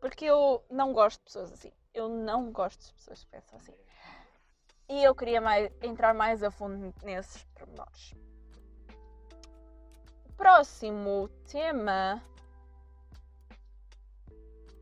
Porque 0.00 0.24
eu 0.24 0.64
não 0.70 0.92
gosto 0.92 1.18
de 1.18 1.24
pessoas 1.24 1.52
assim. 1.52 1.72
Eu 1.92 2.08
não 2.08 2.52
gosto 2.52 2.80
de 2.86 2.92
pessoas 2.94 3.24
que 3.24 3.30
pensam 3.30 3.58
assim. 3.58 3.74
E 4.88 5.02
eu 5.02 5.14
queria 5.14 5.40
mais, 5.40 5.70
entrar 5.82 6.14
mais 6.14 6.42
a 6.42 6.50
fundo 6.50 6.94
nesses 7.02 7.44
pormenores. 7.54 8.14
Próximo 10.36 11.28
tema: 11.50 12.22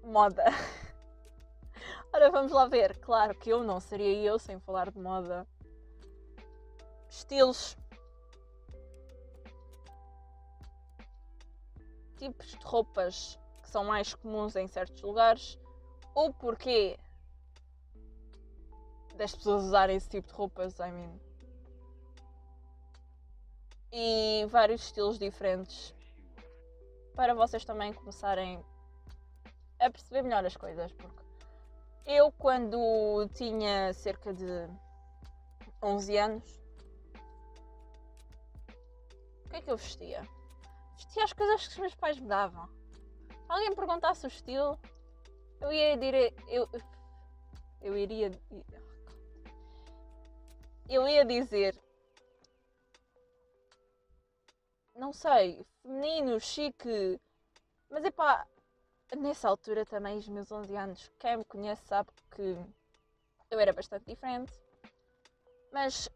moda. 0.03 0.45
Ora, 2.13 2.31
vamos 2.31 2.53
lá 2.53 2.67
ver. 2.67 2.99
Claro 2.99 3.35
que 3.35 3.51
eu 3.51 3.63
não 3.63 3.81
seria 3.81 4.23
eu 4.23 4.39
sem 4.39 4.59
falar 4.61 4.91
de 4.91 4.99
moda. 4.99 5.47
Estilos. 7.19 7.77
Tipos 12.17 12.47
de 12.47 12.65
roupas 12.65 13.39
que 13.61 13.69
são 13.69 13.85
mais 13.85 14.15
comuns 14.15 14.55
em 14.55 14.69
certos 14.69 15.03
lugares. 15.03 15.59
O 16.15 16.33
porquê 16.33 16.97
das 19.17 19.35
pessoas 19.35 19.65
usarem 19.65 19.97
esse 19.97 20.09
tipo 20.09 20.29
de 20.29 20.33
roupas, 20.33 20.79
I 20.79 20.93
mean. 20.93 21.19
E 23.91 24.47
vários 24.49 24.85
estilos 24.85 25.19
diferentes 25.19 25.93
para 27.17 27.35
vocês 27.35 27.65
também 27.65 27.93
começarem 27.93 28.65
a 29.81 29.91
perceber 29.91 30.23
melhor 30.23 30.47
as 30.47 30.57
coisas, 30.57 30.93
porque 30.93 31.25
eu 32.07 32.31
quando 32.31 33.29
tinha 33.35 33.93
cerca 33.93 34.33
de 34.33 34.69
11 35.83 36.17
anos, 36.17 36.68
o 39.49 39.51
que 39.51 39.57
é 39.57 39.63
que 39.63 39.71
eu 39.71 39.77
vestia? 39.79 40.23
Vestia 40.95 41.25
as 41.25 41.33
coisas 41.33 41.67
que 41.67 41.73
os 41.73 41.79
meus 41.79 41.95
pais 41.95 42.21
me 42.21 42.29
davam. 42.29 42.69
Alguém 43.49 43.71
me 43.71 43.77
perguntasse 43.77 44.27
o 44.27 44.29
estilo, 44.29 44.79
eu 45.61 45.73
ia 45.73 45.97
dizer, 45.97 46.35
eu, 46.49 46.69
eu 47.81 47.97
iria 47.97 48.31
eu 50.89 51.07
ia 51.07 51.25
dizer. 51.25 51.79
Não 54.95 55.13
sei, 55.13 55.65
feminino, 55.83 56.41
chique. 56.41 57.21
Mas 57.91 58.05
é 58.05 58.11
pá, 58.11 58.47
nessa 59.17 59.49
altura 59.49 59.85
também, 59.85 60.19
os 60.19 60.29
meus 60.29 60.51
11 60.51 60.77
anos, 60.77 61.11
quem 61.19 61.37
me 61.37 61.45
conhece 61.45 61.87
sabe 61.87 62.11
que 62.31 62.57
eu 63.51 63.61
era 63.61 63.73
bastante 63.73 64.05
diferente. 64.07 64.53
Mas 65.73 66.09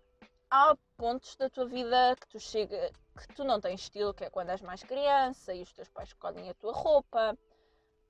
há 0.51 0.77
pontos 0.97 1.37
da 1.37 1.49
tua 1.51 1.67
vida 1.67 2.17
que 2.21 2.29
tu 2.29 2.41
chega, 2.41 2.93
que 3.17 3.35
tu 3.35 3.45
não 3.45 3.61
tens 3.61 3.81
estilo, 3.81 4.15
que 4.15 4.25
é 4.25 4.31
quando 4.31 4.51
és 4.51 4.61
mais 4.63 4.83
criança 4.83 5.55
e 5.55 5.63
os 5.63 5.73
teus 5.73 5.89
pais 5.89 6.09
escolhem 6.09 6.51
a 6.51 6.55
tua 6.55 6.73
roupa. 6.73 7.37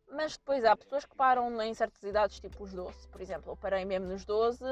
Mas 0.08 0.36
depois 0.36 0.64
há 0.64 0.76
pessoas 0.76 1.04
que 1.04 1.16
param 1.16 1.60
em 1.62 1.74
certas 1.74 2.02
idades, 2.02 2.38
tipo 2.38 2.62
os 2.64 2.72
12, 2.72 3.08
por 3.08 3.20
exemplo. 3.20 3.52
Eu 3.52 3.56
parei 3.56 3.84
mesmo 3.84 4.08
nos 4.08 4.24
12, 4.24 4.62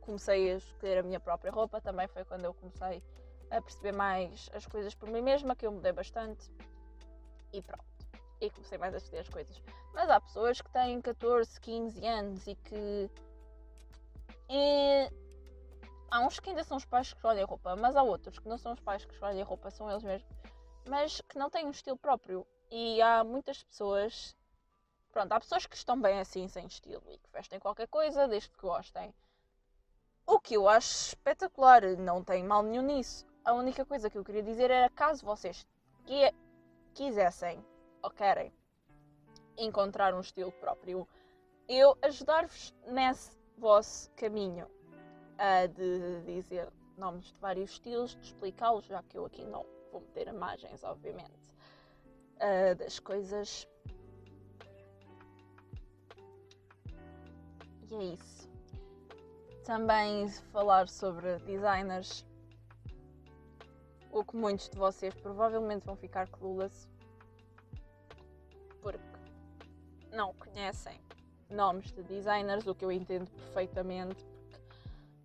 comecei 0.00 0.52
a 0.52 0.56
escolher 0.56 0.98
a 0.98 1.02
minha 1.02 1.20
própria 1.20 1.50
roupa, 1.50 1.80
também 1.80 2.08
foi 2.08 2.24
quando 2.24 2.44
eu 2.44 2.54
comecei 2.54 3.02
a 3.50 3.60
perceber 3.60 3.92
mais 3.92 4.48
as 4.52 4.66
coisas 4.66 4.94
por 4.94 5.08
mim 5.08 5.22
mesma, 5.22 5.56
que 5.56 5.66
eu 5.66 5.72
mudei 5.72 5.92
bastante. 5.92 6.50
E 7.52 7.62
pronto. 7.62 7.84
E 8.40 8.50
comecei 8.50 8.78
mais 8.78 8.94
a 8.94 8.98
escolher 8.98 9.20
as 9.20 9.28
coisas. 9.28 9.62
Mas 9.92 10.08
há 10.08 10.20
pessoas 10.20 10.60
que 10.60 10.70
têm 10.70 11.00
14, 11.00 11.60
15 11.60 12.06
anos 12.06 12.46
e 12.46 12.54
que. 12.54 13.10
E... 14.48 15.10
Há 16.10 16.20
uns 16.20 16.40
que 16.40 16.50
ainda 16.50 16.64
são 16.64 16.76
os 16.76 16.84
pais 16.84 17.10
que 17.10 17.16
escolhem 17.16 17.44
roupa, 17.44 17.76
mas 17.76 17.94
há 17.94 18.02
outros 18.02 18.38
que 18.38 18.48
não 18.48 18.58
são 18.58 18.72
os 18.72 18.80
pais 18.80 19.04
que 19.04 19.12
escolhem 19.14 19.42
roupa, 19.42 19.70
são 19.70 19.90
eles 19.90 20.02
mesmos, 20.02 20.28
mas 20.88 21.20
que 21.20 21.38
não 21.38 21.48
têm 21.48 21.66
um 21.66 21.70
estilo 21.70 21.96
próprio. 21.96 22.46
E 22.70 23.00
há 23.02 23.24
muitas 23.24 23.62
pessoas 23.62 24.36
Pronto, 25.12 25.32
há 25.32 25.40
pessoas 25.40 25.66
que 25.66 25.74
estão 25.74 26.00
bem 26.00 26.20
assim, 26.20 26.46
sem 26.46 26.66
estilo, 26.66 27.02
e 27.08 27.18
que 27.18 27.30
vestem 27.32 27.58
qualquer 27.58 27.88
coisa, 27.88 28.28
desde 28.28 28.48
que 28.50 28.60
gostem. 28.60 29.12
O 30.24 30.38
que 30.38 30.54
eu 30.54 30.68
acho 30.68 31.08
espetacular, 31.08 31.82
não 31.98 32.22
tem 32.22 32.44
mal 32.44 32.62
nenhum 32.62 32.82
nisso. 32.82 33.26
A 33.44 33.52
única 33.52 33.84
coisa 33.84 34.08
que 34.08 34.16
eu 34.16 34.24
queria 34.24 34.42
dizer 34.42 34.70
era 34.70 34.88
caso 34.90 35.24
vocês 35.24 35.66
que 36.06 36.32
quisessem 36.94 37.64
ou 38.02 38.10
querem 38.10 38.52
encontrar 39.58 40.14
um 40.14 40.20
estilo 40.20 40.52
próprio, 40.52 41.06
eu 41.68 41.98
ajudar-vos 42.02 42.72
nesse 42.86 43.36
vosso 43.58 44.10
caminho 44.12 44.70
uh, 45.40 45.68
de 45.68 46.22
dizer 46.26 46.68
nomes 46.96 47.32
de 47.32 47.38
vários 47.40 47.70
estilos, 47.72 48.14
de 48.16 48.26
explicá-los, 48.26 48.84
já 48.84 49.02
que 49.02 49.16
eu 49.16 49.24
aqui 49.24 49.44
não 49.44 49.64
vou 49.90 50.02
meter 50.02 50.28
imagens, 50.28 50.84
obviamente, 50.84 51.40
uh, 52.36 52.74
das 52.76 52.98
coisas 52.98 53.66
E 57.90 57.94
é 57.94 58.04
isso. 58.14 58.48
Também 59.64 60.28
falar 60.52 60.88
sobre 60.88 61.36
designers. 61.38 62.24
O 64.12 64.24
que 64.24 64.36
muitos 64.36 64.68
de 64.68 64.78
vocês 64.78 65.12
provavelmente 65.14 65.86
vão 65.86 65.96
ficar 65.96 66.28
clueless. 66.28 66.88
Porque 68.80 68.98
não 70.12 70.32
conhecem 70.34 71.00
nomes 71.48 71.90
de 71.90 72.02
designers, 72.04 72.66
o 72.66 72.74
que 72.74 72.84
eu 72.84 72.92
entendo 72.92 73.28
perfeitamente. 73.30 74.24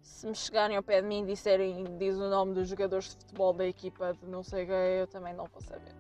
Se 0.05 0.27
me 0.27 0.35
chegarem 0.35 0.77
ao 0.77 0.83
pé 0.83 1.01
de 1.01 1.07
mim 1.07 1.23
e 1.23 1.25
disserem 1.25 1.83
diz 1.97 2.15
o 2.15 2.29
nome 2.29 2.53
dos 2.53 2.69
jogadores 2.69 3.09
de 3.09 3.17
futebol 3.17 3.51
da 3.51 3.65
equipa 3.65 4.13
de 4.13 4.27
não 4.27 4.43
sei 4.43 4.65
quem, 4.67 4.75
eu 4.75 5.07
também 5.07 5.33
não 5.33 5.45
vou 5.47 5.59
saber. 5.59 5.93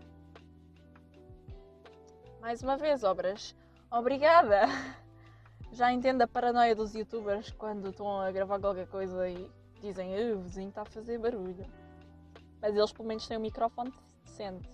Mais 2.39 2.61
uma 2.61 2.77
vez, 2.77 3.03
obras. 3.03 3.55
Obrigada! 3.91 4.61
Já 5.73 5.91
entendo 5.91 6.21
a 6.21 6.27
paranoia 6.27 6.75
dos 6.75 6.93
youtubers 6.93 7.51
quando 7.51 7.89
estão 7.89 8.21
a 8.21 8.31
gravar 8.31 8.59
qualquer 8.59 8.87
coisa 8.87 9.27
e 9.27 9.51
dizem 9.81 10.33
o 10.33 10.41
vizinho 10.41 10.69
está 10.69 10.83
a 10.83 10.85
fazer 10.85 11.17
barulho. 11.17 11.65
Mas 12.61 12.75
eles 12.75 12.93
pelo 12.93 13.07
menos 13.07 13.27
têm 13.27 13.37
um 13.37 13.41
microfone 13.41 13.91
decente. 14.23 14.69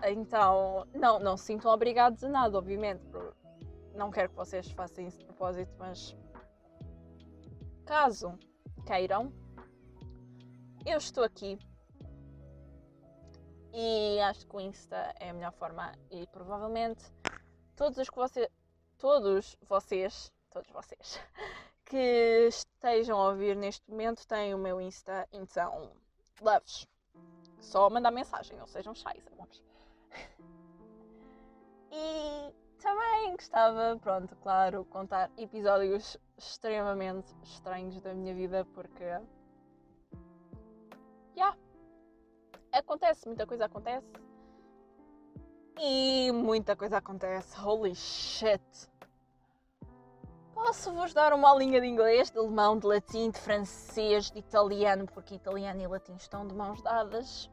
Então, 0.05 0.87
não, 0.93 1.19
não 1.19 1.35
se 1.35 1.45
sintam 1.45 1.71
obrigados 1.71 2.23
a 2.23 2.29
nada, 2.29 2.57
obviamente. 2.57 3.03
Não 3.95 4.11
quero 4.11 4.29
que 4.29 4.35
vocês 4.35 4.71
façam 4.71 5.05
isso 5.05 5.17
de 5.17 5.25
propósito, 5.25 5.73
mas 5.77 6.15
caso 7.85 8.37
queiram, 8.85 9.33
eu 10.85 10.97
estou 10.97 11.23
aqui 11.23 11.57
e 13.73 14.19
acho 14.21 14.45
que 14.47 14.55
o 14.55 14.59
Insta 14.59 15.13
é 15.19 15.29
a 15.29 15.33
melhor 15.33 15.53
forma 15.53 15.91
e 16.09 16.25
provavelmente 16.27 17.03
todos 17.75 17.97
os 17.97 18.09
que 18.09 18.15
vocês, 18.15 18.47
todos 18.97 19.57
vocês, 19.61 20.33
todos 20.49 20.69
vocês 20.71 21.19
que 21.85 22.47
estejam 22.47 23.19
a 23.19 23.29
ouvir 23.29 23.55
neste 23.55 23.89
momento 23.89 24.27
têm 24.27 24.53
o 24.53 24.57
meu 24.57 24.79
Insta, 24.81 25.27
então 25.31 25.91
loves. 26.41 26.87
Só 27.59 27.89
mandar 27.89 28.11
mensagem, 28.11 28.57
não 28.57 28.67
sejam 28.67 28.95
chais, 28.95 29.25
amores. 29.27 29.63
e 31.91 32.53
também 32.81 33.31
gostava, 33.31 33.97
pronto, 33.99 34.35
claro, 34.37 34.85
contar 34.85 35.29
episódios 35.37 36.17
extremamente 36.37 37.33
estranhos 37.43 37.99
da 37.99 38.13
minha 38.13 38.33
vida 38.33 38.65
porque. 38.73 39.03
Yeah. 41.35 41.57
Acontece, 42.79 43.27
muita 43.27 43.45
coisa 43.45 43.65
acontece. 43.65 44.07
E 45.77 46.31
muita 46.31 46.75
coisa 46.77 46.97
acontece. 46.97 47.59
Holy 47.59 47.93
shit! 47.93 48.89
Posso-vos 50.53 51.13
dar 51.13 51.33
uma 51.33 51.53
linha 51.55 51.81
de 51.81 51.87
inglês, 51.87 52.31
de 52.31 52.37
alemão, 52.37 52.77
de 52.77 52.87
latim, 52.87 53.31
de 53.31 53.39
francês, 53.39 54.31
de 54.31 54.39
italiano, 54.39 55.05
porque 55.07 55.35
italiano 55.35 55.81
e 55.81 55.87
latim 55.87 56.15
estão 56.15 56.47
de 56.47 56.55
mãos 56.55 56.81
dadas. 56.81 57.49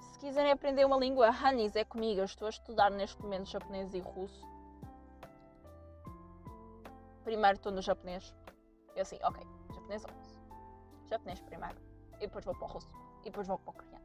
Se 0.00 0.18
quiserem 0.20 0.52
aprender 0.52 0.84
uma 0.84 0.96
língua, 0.96 1.28
Hanis 1.28 1.74
é 1.74 1.84
comigo. 1.84 2.20
Eu 2.20 2.24
estou 2.24 2.46
a 2.46 2.50
estudar 2.50 2.90
neste 2.90 3.20
momento 3.20 3.46
japonês 3.46 3.92
e 3.92 3.98
russo. 3.98 4.46
Primeiro 7.24 7.56
estou 7.56 7.72
no 7.72 7.82
japonês. 7.82 8.32
Eu 8.94 9.02
assim, 9.02 9.18
ok, 9.22 9.44
japonês 9.74 10.04
ou 10.04 10.10
russo? 10.12 10.40
Japonês 11.08 11.40
primeiro. 11.40 11.87
E 12.18 12.26
depois 12.26 12.44
vou 12.44 12.54
para 12.54 12.66
o 12.66 12.70
russo. 12.70 12.88
E 13.20 13.24
depois 13.24 13.46
vou 13.46 13.58
para 13.58 13.70
o 13.70 13.74
coreano. 13.74 13.98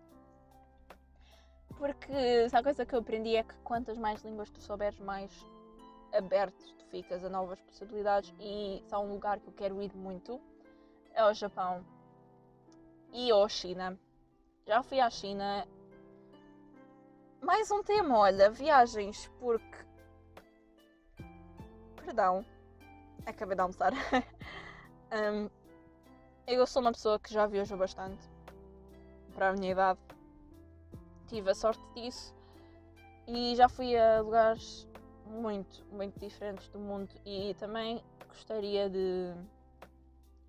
Porque 1.77 2.13
a 2.51 2.63
coisa 2.63 2.85
que 2.85 2.95
eu 2.95 2.99
aprendi 2.99 3.35
é 3.35 3.43
que 3.43 3.55
quantas 3.63 3.97
mais 3.97 4.23
línguas 4.23 4.49
tu 4.49 4.61
souberes, 4.61 4.99
mais 4.99 5.31
aberto 6.13 6.63
tu 6.77 6.85
ficas 6.85 7.23
a 7.23 7.29
novas 7.29 7.59
possibilidades 7.61 8.33
e 8.39 8.83
há 8.91 8.99
um 8.99 9.11
lugar 9.11 9.39
que 9.39 9.47
eu 9.47 9.53
quero 9.53 9.81
ir 9.81 9.93
muito 9.95 10.39
é 11.13 11.21
ao 11.21 11.33
Japão 11.33 11.83
e 13.11 13.31
ou 13.31 13.47
China 13.49 13.97
Já 14.65 14.81
fui 14.81 14.99
à 14.99 15.09
China. 15.09 15.67
Mais 17.41 17.69
um 17.69 17.83
tema, 17.83 18.17
olha, 18.17 18.49
viagens, 18.49 19.29
porque. 19.39 19.77
Perdão. 21.97 22.45
Acabei 23.25 23.55
de 23.55 23.61
almoçar. 23.61 23.91
um, 25.11 25.49
eu 26.47 26.65
sou 26.67 26.81
uma 26.81 26.91
pessoa 26.91 27.19
que 27.19 27.33
já 27.33 27.45
viajou 27.47 27.77
bastante. 27.77 28.29
Para 29.33 29.49
a 29.49 29.53
minha 29.53 29.71
idade. 29.71 29.99
Tive 31.27 31.51
a 31.51 31.55
sorte 31.55 31.81
disso. 31.95 32.33
E 33.27 33.55
já 33.55 33.69
fui 33.69 33.97
a 33.97 34.21
lugares 34.21 34.87
muito, 35.25 35.85
muito 35.85 36.19
diferentes 36.19 36.67
do 36.69 36.79
mundo. 36.79 37.13
E 37.25 37.53
também 37.55 38.03
gostaria 38.27 38.89
de 38.89 39.33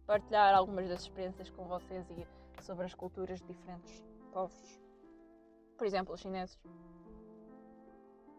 partilhar 0.07 0.55
algumas 0.55 0.89
das 0.89 1.03
experiências 1.03 1.49
com 1.51 1.65
vocês 1.65 2.07
e 2.11 2.27
sobre 2.63 2.85
as 2.85 2.95
culturas 2.95 3.41
de 3.41 3.47
diferentes 3.47 4.03
povos. 4.33 4.81
Por 5.79 5.87
exemplo, 5.87 6.15
os 6.15 6.21
chineses 6.21 6.59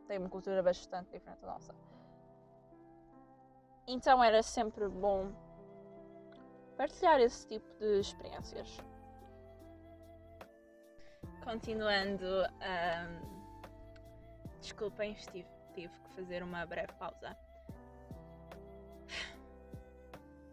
têm 0.07 0.19
uma 0.19 0.29
cultura 0.29 0.61
bastante 0.61 1.11
diferente 1.11 1.41
da 1.41 1.47
nossa. 1.47 1.73
Então 3.87 4.23
era 4.23 4.41
sempre 4.43 4.87
bom 4.87 5.31
partilhar 6.77 7.19
esse 7.19 7.47
tipo 7.47 7.67
de 7.79 7.99
experiências. 7.99 8.77
Continuando, 11.43 12.25
um, 12.25 13.35
desculpem, 14.59 15.13
tive, 15.13 15.47
tive 15.73 15.93
que 15.99 16.09
fazer 16.15 16.43
uma 16.43 16.65
breve 16.65 16.91
pausa. 16.93 17.37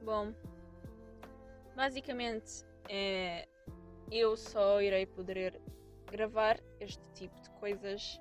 Bom, 0.02 0.34
basicamente 1.74 2.64
é, 2.88 3.48
eu 4.10 4.36
só 4.36 4.82
irei 4.82 5.06
poder 5.06 5.60
gravar 6.10 6.60
este 6.80 7.02
tipo 7.14 7.40
de 7.40 7.48
coisas 7.50 8.20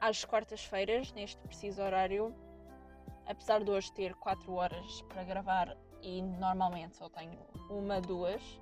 às 0.00 0.24
quartas-feiras, 0.24 1.12
neste 1.12 1.40
preciso 1.42 1.82
horário. 1.82 2.34
Apesar 3.26 3.64
de 3.64 3.70
hoje 3.70 3.92
ter 3.92 4.14
4 4.16 4.52
horas 4.52 5.02
para 5.02 5.24
gravar 5.24 5.76
e 6.02 6.20
normalmente 6.20 6.96
só 6.96 7.08
tenho 7.08 7.38
uma, 7.70 8.00
duas. 8.00 8.60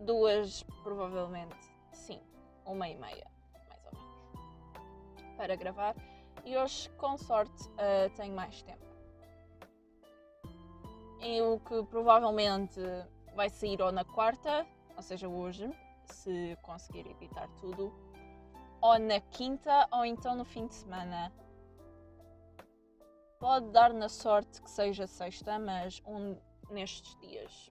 Duas, 0.00 0.62
provavelmente, 0.82 1.56
sim, 1.92 2.20
uma 2.66 2.88
e 2.88 2.96
meia, 2.96 3.30
mais 3.52 3.84
ou 3.86 3.92
menos, 3.92 5.36
para 5.36 5.56
gravar. 5.56 5.94
E 6.44 6.56
hoje, 6.58 6.90
com 6.98 7.16
sorte, 7.16 7.68
uh, 7.68 8.10
tenho 8.16 8.34
mais 8.34 8.60
tempo. 8.62 8.84
E 11.20 11.40
o 11.40 11.58
que 11.60 11.82
provavelmente 11.84 12.80
vai 13.34 13.48
sair 13.48 13.80
ou 13.80 13.90
na 13.90 14.04
quarta, 14.04 14.66
ou 14.94 15.02
seja, 15.02 15.28
hoje, 15.28 15.70
se 16.04 16.58
conseguir 16.60 17.06
editar 17.06 17.48
tudo, 17.60 17.92
ou 18.80 18.98
na 18.98 19.20
quinta, 19.20 19.88
ou 19.90 20.04
então 20.04 20.34
no 20.34 20.44
fim 20.44 20.66
de 20.66 20.74
semana. 20.74 21.32
Pode 23.44 23.72
dar 23.72 23.92
na 23.92 24.08
sorte 24.08 24.62
que 24.62 24.70
seja 24.70 25.06
sexta, 25.06 25.58
mas 25.58 26.00
um 26.06 26.34
nestes 26.70 27.14
dias. 27.16 27.70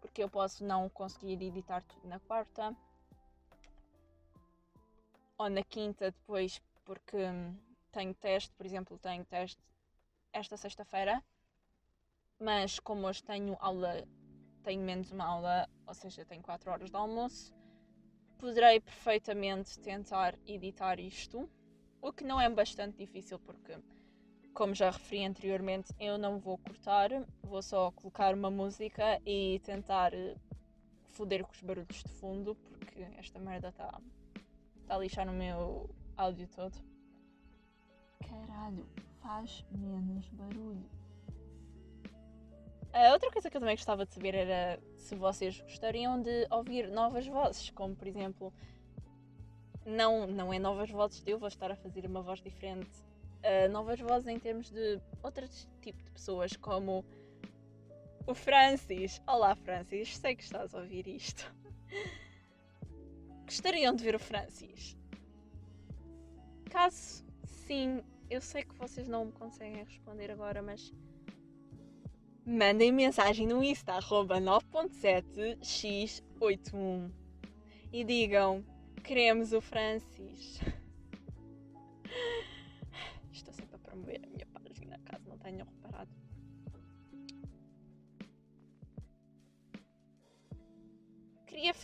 Porque 0.00 0.22
eu 0.22 0.28
posso 0.30 0.64
não 0.64 0.88
conseguir 0.88 1.42
editar 1.42 1.82
tudo 1.82 2.08
na 2.08 2.18
quarta. 2.18 2.74
Ou 5.36 5.50
na 5.50 5.62
quinta 5.62 6.10
depois, 6.10 6.62
porque 6.82 7.18
tenho 7.92 8.14
teste, 8.14 8.54
por 8.54 8.64
exemplo, 8.64 8.98
tenho 8.98 9.22
teste 9.26 9.62
esta 10.32 10.56
sexta-feira. 10.56 11.22
Mas 12.40 12.78
como 12.78 13.06
hoje 13.06 13.22
tenho 13.22 13.58
aula 13.60 14.08
tenho 14.62 14.82
menos 14.82 15.12
uma 15.12 15.26
aula, 15.26 15.68
ou 15.86 15.92
seja, 15.92 16.24
tenho 16.24 16.42
4 16.42 16.70
horas 16.70 16.90
de 16.90 16.96
almoço, 16.96 17.54
poderei 18.38 18.80
perfeitamente 18.80 19.78
tentar 19.78 20.38
editar 20.46 20.98
isto, 20.98 21.50
o 22.00 22.10
que 22.10 22.24
não 22.24 22.40
é 22.40 22.48
bastante 22.48 22.96
difícil 22.96 23.38
porque, 23.38 23.76
como 24.54 24.74
já 24.74 24.90
referi 24.90 25.24
anteriormente, 25.24 25.92
eu 25.98 26.16
não 26.16 26.38
vou 26.38 26.56
cortar, 26.56 27.10
vou 27.42 27.60
só 27.60 27.90
colocar 27.90 28.32
uma 28.32 28.50
música 28.50 29.20
e 29.26 29.60
tentar 29.64 30.14
eh, 30.14 30.36
foder 31.10 31.44
com 31.44 31.52
os 31.52 31.60
barulhos 31.60 32.02
de 32.02 32.08
fundo, 32.08 32.54
porque 32.54 33.02
esta 33.18 33.38
merda 33.40 33.68
está 33.68 34.00
tá 34.86 34.94
a 34.94 34.98
lixar 34.98 35.26
no 35.26 35.32
meu 35.32 35.90
áudio 36.16 36.48
todo. 36.54 36.72
Caralho, 38.20 38.86
faz 39.20 39.64
menos 39.72 40.28
barulho. 40.28 40.88
A 42.92 43.12
outra 43.12 43.32
coisa 43.32 43.50
que 43.50 43.56
eu 43.56 43.60
também 43.60 43.74
gostava 43.74 44.06
de 44.06 44.14
saber 44.14 44.36
era 44.36 44.80
se 44.96 45.16
vocês 45.16 45.60
gostariam 45.62 46.22
de 46.22 46.46
ouvir 46.48 46.88
novas 46.88 47.26
vozes, 47.26 47.70
como 47.70 47.96
por 47.96 48.06
exemplo, 48.06 48.52
não, 49.84 50.28
não 50.28 50.52
é 50.52 50.60
novas 50.60 50.88
vozes 50.90 51.20
de 51.20 51.32
eu 51.32 51.40
vou 51.40 51.48
estar 51.48 51.72
a 51.72 51.76
fazer 51.76 52.06
uma 52.06 52.22
voz 52.22 52.40
diferente, 52.40 53.02
uh, 53.44 53.68
novas 53.70 54.00
vozes 54.00 54.26
em 54.26 54.38
termos 54.38 54.70
de 54.70 54.98
outro 55.22 55.46
tipo 55.80 56.02
de 56.02 56.10
pessoas, 56.10 56.56
como 56.56 57.04
o 58.26 58.34
Francis. 58.34 59.20
Olá, 59.26 59.54
Francis, 59.54 60.16
sei 60.16 60.34
que 60.34 60.42
estás 60.42 60.74
a 60.74 60.78
ouvir 60.78 61.06
isto. 61.06 61.54
Gostariam 63.44 63.94
de 63.94 64.02
ver 64.02 64.16
o 64.16 64.18
Francis? 64.18 64.96
Caso 66.70 67.22
sim, 67.44 68.02
eu 68.30 68.40
sei 68.40 68.64
que 68.64 68.74
vocês 68.74 69.06
não 69.06 69.26
me 69.26 69.32
conseguem 69.32 69.84
responder 69.84 70.30
agora, 70.30 70.62
mas 70.62 70.90
mandem 72.44 72.90
mensagem 72.90 73.46
no 73.46 73.62
Insta, 73.62 73.92
arroba 73.92 74.40
9.7x81 74.40 77.10
e 77.92 78.02
digam: 78.02 78.64
queremos 79.04 79.52
o 79.52 79.60
Francis. 79.60 80.58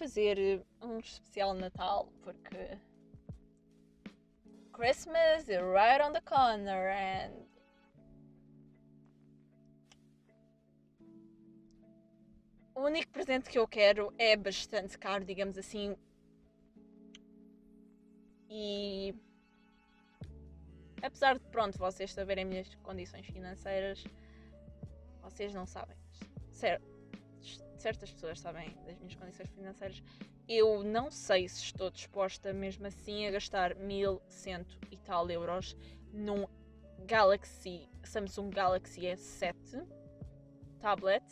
Fazer 0.01 0.65
um 0.81 0.99
especial 0.99 1.53
Natal 1.53 2.11
porque 2.23 2.79
Christmas 4.73 5.47
is 5.47 5.61
right 5.61 6.01
on 6.03 6.13
the 6.13 6.23
corner 6.23 6.89
and 6.91 7.51
O 12.75 12.85
único 12.85 13.13
presente 13.13 13.51
que 13.51 13.59
eu 13.59 13.69
quero 13.69 14.11
é 14.17 14.35
bastante 14.35 14.97
caro, 14.97 15.23
digamos 15.23 15.59
assim. 15.59 15.95
E. 18.49 19.15
Apesar 21.03 21.39
de, 21.39 21.45
pronto, 21.51 21.77
vocês 21.77 22.11
saberem 22.11 22.47
minhas 22.47 22.75
condições 22.77 23.27
financeiras, 23.27 24.03
vocês 25.21 25.53
não 25.53 25.67
sabem. 25.67 25.95
Certas 27.81 28.11
pessoas 28.11 28.41
sabem 28.41 28.75
das 28.85 28.99
minhas 28.99 29.15
condições 29.15 29.49
financeiras. 29.51 30.03
Eu 30.49 30.83
não 30.83 31.11
sei 31.11 31.49
se 31.49 31.65
estou 31.65 31.91
disposta 31.91 32.53
mesmo 32.53 32.87
assim 32.87 33.27
a 33.27 33.31
gastar 33.31 33.75
1100 33.77 34.67
e 34.91 34.97
tal 34.99 35.31
euros 35.31 35.77
num 36.13 36.47
Galaxy, 37.07 37.89
Samsung 38.05 38.51
Galaxy 38.51 39.01
S7 39.03 39.87
tablet 40.81 41.25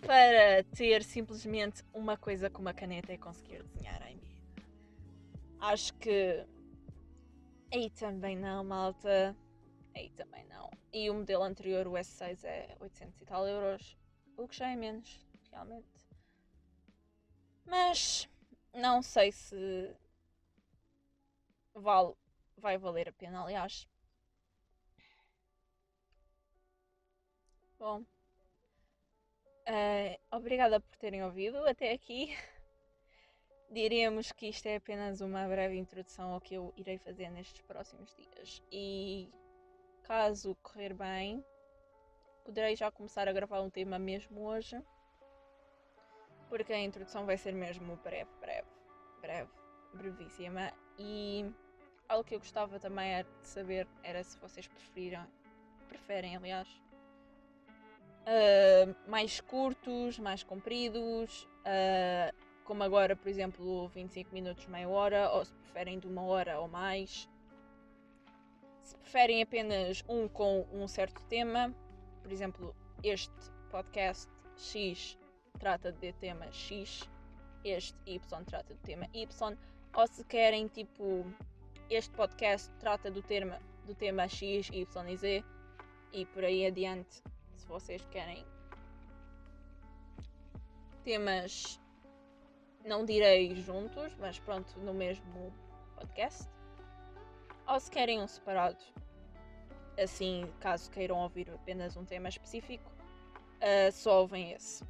para 0.00 0.62
ter 0.76 1.02
simplesmente 1.02 1.82
uma 1.92 2.16
coisa 2.16 2.50
com 2.50 2.60
uma 2.60 2.74
caneta 2.74 3.12
e 3.12 3.18
conseguir 3.18 3.62
desenhar 3.62 4.02
em 4.10 4.16
mim. 4.16 4.36
Acho 5.60 5.94
que 5.94 6.44
aí 7.72 7.88
também 7.90 8.36
não, 8.36 8.62
malta. 8.64 9.34
Aí 9.96 10.10
também 10.10 10.44
não. 10.46 10.70
E 10.92 11.08
o 11.08 11.14
modelo 11.14 11.42
anterior, 11.42 11.86
o 11.86 11.92
S6, 11.92 12.44
é 12.44 12.76
800 12.80 13.20
e 13.20 13.24
tal 13.24 13.46
euros, 13.46 13.96
o 14.36 14.48
que 14.48 14.56
já 14.56 14.70
é 14.70 14.76
menos, 14.76 15.24
realmente. 15.50 15.88
Mas 17.66 18.28
não 18.72 19.02
sei 19.02 19.32
se 19.32 19.94
vale, 21.74 22.14
vai 22.56 22.76
valer 22.78 23.08
a 23.08 23.12
pena, 23.12 23.42
aliás. 23.42 23.88
Bom, 27.78 28.04
Uh, 29.66 30.20
obrigada 30.30 30.78
por 30.78 30.94
terem 30.96 31.24
ouvido 31.24 31.56
até 31.66 31.92
aqui. 31.92 32.36
Diríamos 33.70 34.30
que 34.30 34.48
isto 34.48 34.66
é 34.66 34.76
apenas 34.76 35.22
uma 35.22 35.48
breve 35.48 35.76
introdução 35.78 36.34
ao 36.34 36.40
que 36.40 36.54
eu 36.54 36.72
irei 36.76 36.98
fazer 36.98 37.30
nestes 37.30 37.62
próximos 37.62 38.14
dias. 38.14 38.62
E 38.70 39.32
caso 40.02 40.54
correr 40.62 40.92
bem, 40.92 41.42
poderei 42.44 42.76
já 42.76 42.90
começar 42.90 43.26
a 43.26 43.32
gravar 43.32 43.60
um 43.62 43.70
tema 43.70 43.98
mesmo 43.98 44.46
hoje. 44.46 44.80
Porque 46.48 46.72
a 46.72 46.80
introdução 46.80 47.26
vai 47.26 47.36
ser 47.36 47.52
mesmo 47.52 47.96
breve, 47.96 48.30
breve, 48.40 48.68
breve, 49.20 49.50
brevíssima. 49.94 50.72
E 50.98 51.50
algo 52.08 52.22
que 52.22 52.34
eu 52.34 52.38
gostava 52.38 52.78
também 52.78 53.24
de 53.24 53.48
saber 53.48 53.88
era 54.02 54.22
se 54.22 54.38
vocês 54.38 54.68
preferiram, 54.68 55.26
preferem, 55.88 56.36
aliás, 56.36 56.68
uh, 58.24 59.10
mais 59.10 59.40
curtos, 59.40 60.18
mais 60.18 60.42
compridos, 60.42 61.48
uh, 61.60 62.36
como 62.64 62.82
agora, 62.82 63.16
por 63.16 63.28
exemplo, 63.28 63.88
25 63.88 64.32
minutos, 64.32 64.66
meia 64.66 64.88
hora, 64.88 65.30
ou 65.30 65.44
se 65.44 65.52
preferem 65.54 65.98
de 65.98 66.06
uma 66.06 66.22
hora 66.22 66.60
ou 66.60 66.68
mais. 66.68 67.28
Se 68.82 68.96
preferem 68.96 69.42
apenas 69.42 70.04
um 70.08 70.28
com 70.28 70.66
um 70.70 70.86
certo 70.86 71.24
tema, 71.24 71.74
por 72.24 72.32
exemplo, 72.32 72.74
este 73.02 73.34
podcast 73.70 74.30
X 74.56 75.18
trata 75.58 75.92
de 75.92 76.10
tema 76.14 76.50
X, 76.50 77.06
este 77.62 77.94
Y 78.06 78.18
trata 78.46 78.72
do 78.72 78.80
tema 78.80 79.06
Y, 79.12 79.58
ou 79.94 80.06
se 80.06 80.24
querem 80.24 80.66
tipo 80.66 81.26
este 81.90 82.10
podcast 82.14 82.72
trata 82.80 83.10
do 83.10 83.20
tema 83.20 83.60
do 83.84 83.94
tema 83.94 84.26
X, 84.26 84.70
Y 84.70 85.10
e 85.10 85.16
Z 85.16 85.44
e 86.14 86.24
por 86.24 86.44
aí 86.44 86.64
adiante, 86.64 87.22
se 87.56 87.66
vocês 87.66 88.02
querem 88.06 88.42
temas 91.04 91.78
não 92.86 93.04
direi 93.04 93.54
juntos, 93.56 94.14
mas 94.16 94.38
pronto, 94.38 94.78
no 94.80 94.94
mesmo 94.94 95.52
podcast. 95.94 96.48
Ou 97.66 97.78
se 97.80 97.90
querem 97.90 98.22
um 98.22 98.26
separado, 98.26 98.82
assim, 99.98 100.52
caso 100.60 100.90
queiram 100.90 101.18
ouvir 101.18 101.50
apenas 101.50 101.96
um 101.96 102.04
tema 102.04 102.28
específico, 102.28 102.90
uh, 103.60 103.92
só 103.92 104.20
ouvem 104.20 104.52
esse. 104.52 104.84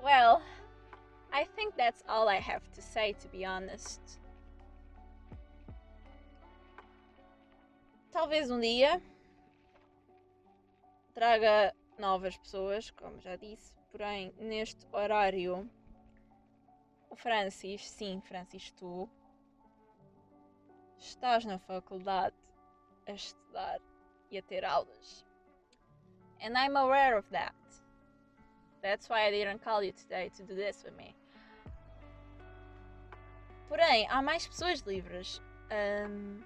Well, 0.00 0.40
I 1.32 1.44
think 1.56 1.74
that's 1.76 2.04
all 2.08 2.28
I 2.28 2.38
have 2.38 2.68
to 2.74 2.82
say, 2.82 3.14
to 3.14 3.28
be 3.28 3.44
honest. 3.44 4.00
Talvez 8.12 8.50
um 8.50 8.60
dia 8.60 9.02
traga 11.12 11.74
novas 11.98 12.36
pessoas, 12.36 12.90
como 12.90 13.20
já 13.20 13.36
disse, 13.36 13.74
porém 13.90 14.32
neste 14.38 14.86
horário 14.92 15.68
o 17.10 17.16
Francis, 17.16 17.88
sim, 17.88 18.20
Francis, 18.20 18.70
tu 18.72 19.08
estás 20.98 21.44
na 21.44 21.58
faculdade 21.58 22.36
a 23.06 23.12
estudar 23.12 23.80
e 24.30 24.38
a 24.38 24.42
ter 24.42 24.64
aulas. 24.64 25.24
And 26.42 26.56
I'm 26.56 26.76
aware 26.76 27.16
of 27.16 27.28
that. 27.30 27.54
That's 28.82 29.08
why 29.08 29.26
I 29.26 29.30
didn't 29.30 29.62
call 29.62 29.82
you 29.82 29.92
today 29.92 30.30
to 30.36 30.42
do 30.42 30.54
this 30.54 30.84
with 30.84 30.96
me. 30.96 31.14
Porém, 33.68 34.06
há 34.08 34.22
mais 34.22 34.46
pessoas 34.46 34.80
livres. 34.80 35.40
Um, 35.70 36.40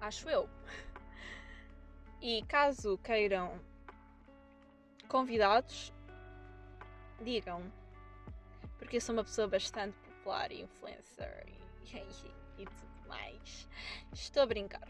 acho 0.00 0.28
eu. 0.28 0.48
E 2.20 2.42
caso 2.42 2.98
queiram 2.98 3.58
convidados, 5.08 5.92
digam. 7.22 7.62
Porque 8.78 8.96
eu 8.96 9.00
sou 9.00 9.14
uma 9.14 9.24
pessoa 9.24 9.48
bastante 9.48 9.96
popular 10.00 10.52
e 10.52 10.62
influencer 10.62 11.46
e, 11.48 11.54
e, 12.58 12.64
tudo 12.64 13.08
mais. 13.08 13.68
Estou 14.12 14.42
a 14.42 14.46
brincar. 14.46 14.88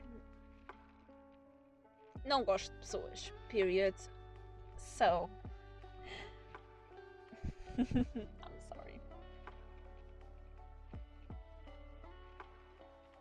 Não 2.24 2.44
gosto 2.44 2.72
de 2.72 2.79
pessoas. 2.79 3.33
Period. 3.48 3.94
So. 4.77 5.29
I'm 7.79 8.07
sorry. 8.68 9.00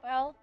Well. 0.03 0.36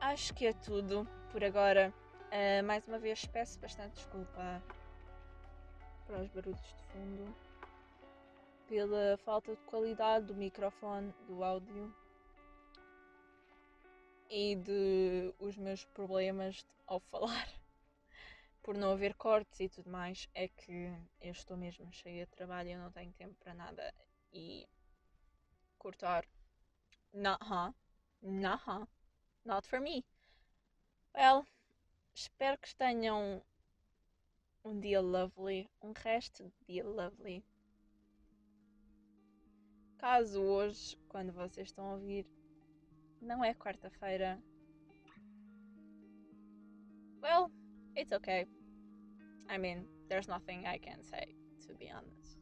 Acho 0.00 0.34
que 0.34 0.46
é 0.46 0.52
tudo 0.52 1.06
por 1.32 1.42
agora. 1.44 1.92
Uh, 2.26 2.64
mais 2.64 2.86
uma 2.86 2.98
vez 2.98 3.24
peço 3.26 3.58
bastante 3.60 3.94
desculpa 3.94 4.62
para 6.06 6.22
os 6.22 6.28
barulhos 6.28 6.60
de 6.60 6.82
fundo, 6.92 7.34
pela 8.68 9.16
falta 9.18 9.54
de 9.54 9.62
qualidade 9.62 10.26
do 10.26 10.34
microfone, 10.34 11.12
do 11.26 11.42
áudio 11.42 11.94
e 14.28 14.56
de 14.56 15.34
os 15.38 15.56
meus 15.56 15.84
problemas 15.84 16.66
ao 16.86 17.00
falar. 17.10 17.48
Por 18.62 18.76
não 18.76 18.90
haver 18.90 19.14
cortes 19.14 19.60
e 19.60 19.68
tudo 19.68 19.88
mais, 19.88 20.28
é 20.34 20.48
que 20.48 20.92
eu 21.20 21.30
estou 21.30 21.56
mesmo 21.56 21.92
cheia 21.92 22.26
de 22.26 22.32
trabalho 22.32 22.68
e 22.68 22.72
eu 22.72 22.80
não 22.80 22.90
tenho 22.90 23.12
tempo 23.12 23.34
para 23.38 23.54
nada 23.54 23.94
e 24.32 24.66
cortar. 25.78 26.24
Huh? 27.14 27.72
Not 28.22 28.62
huh? 28.66 28.86
Not 29.44 29.68
for 29.68 29.80
me. 29.80 30.04
Well, 31.14 31.46
espero 32.12 32.58
que 32.58 32.74
tenham 32.74 33.40
um 34.64 34.80
dia 34.80 35.00
lovely, 35.00 35.70
um 35.80 35.92
resto 35.92 36.42
de 36.42 36.74
dia 36.74 36.84
lovely. 36.84 37.44
Caso 40.08 40.40
hoje, 40.40 40.96
quando 41.08 41.32
vocês 41.32 41.66
estão 41.66 41.84
a 41.84 41.92
ouvir, 41.94 42.24
não 43.20 43.44
é 43.44 43.52
quarta-feira. 43.52 44.40
Well, 47.20 47.50
it's 47.96 48.12
okay. 48.12 48.46
I 49.50 49.58
mean, 49.58 49.84
there's 50.08 50.28
nothing 50.28 50.64
I 50.64 50.78
can 50.78 51.02
say, 51.02 51.34
to 51.66 51.74
be 51.74 51.90
honest. 51.90 52.38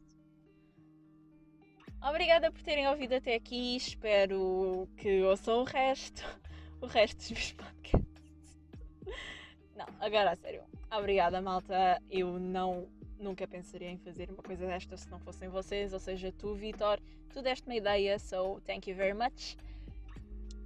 Obrigada 2.07 2.53
por 2.53 2.61
terem 2.61 2.87
ouvido 2.87 3.15
até 3.15 3.35
aqui. 3.35 3.77
Espero 3.77 4.87
que 4.99 5.23
ouçam 5.23 5.63
o 5.63 5.65
resto, 5.65 6.23
o 6.83 6.87
resto 6.87 7.17
dos 7.17 7.31
meus 7.31 7.53
podcasts. 7.53 8.61
Não, 9.75 9.87
agora 10.01 10.33
a 10.33 10.37
sério. 10.37 10.65
Obrigada, 10.93 11.41
malta. 11.41 11.99
Eu 12.11 12.39
não 12.39 12.87
nunca 13.25 13.49
pensaria 13.49 13.91
em 13.91 13.99
fazer 13.99 14.31
uma 14.31 14.43
coisa 14.43 14.67
desta 14.67 14.97
se 14.97 15.11
não 15.11 15.19
fossem 15.19 15.49
vocês, 15.49 15.93
ou 15.93 15.99
seja, 15.99 16.31
tu, 16.31 16.55
Vitor, 16.55 17.01
tu 17.33 17.43
deste 17.43 17.67
uma 17.67 17.75
ideia, 17.75 18.19
so 18.19 18.61
thank 18.67 18.89
you 18.89 18.97
very 18.97 19.15
much. 19.15 19.57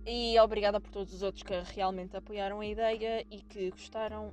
E 0.04 0.38
obrigada 0.40 0.80
por 0.80 0.90
todos 0.90 1.14
os 1.14 1.22
outros 1.22 1.42
que 1.42 1.54
realmente 1.74 2.16
apoiaram 2.16 2.60
a 2.60 2.66
ideia 2.66 3.24
e 3.30 3.40
que 3.40 3.70
gostaram 3.70 4.32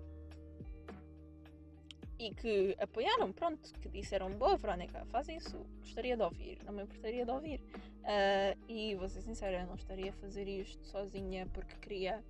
e 2.17 2.33
que 2.33 2.75
apoiaram, 2.79 3.31
pronto, 3.33 3.73
que 3.81 3.89
disseram 3.89 4.29
boa 4.31 4.55
Verónica, 4.55 5.05
faz 5.07 5.27
isso, 5.27 5.57
gostaria 5.81 6.15
de 6.15 6.23
ouvir, 6.23 6.57
não 6.65 6.73
me 6.73 6.83
importaria 6.83 7.25
de 7.25 7.31
ouvir. 7.31 7.59
Uh, 8.03 8.57
e 8.69 8.95
vou 8.95 9.09
ser 9.09 9.21
sincera, 9.21 9.61
eu 9.61 9.67
não 9.67 9.75
estaria 9.75 10.11
a 10.11 10.13
fazer 10.13 10.47
isto 10.47 10.83
sozinha 10.85 11.45
porque 11.53 11.75
queria 11.81 12.23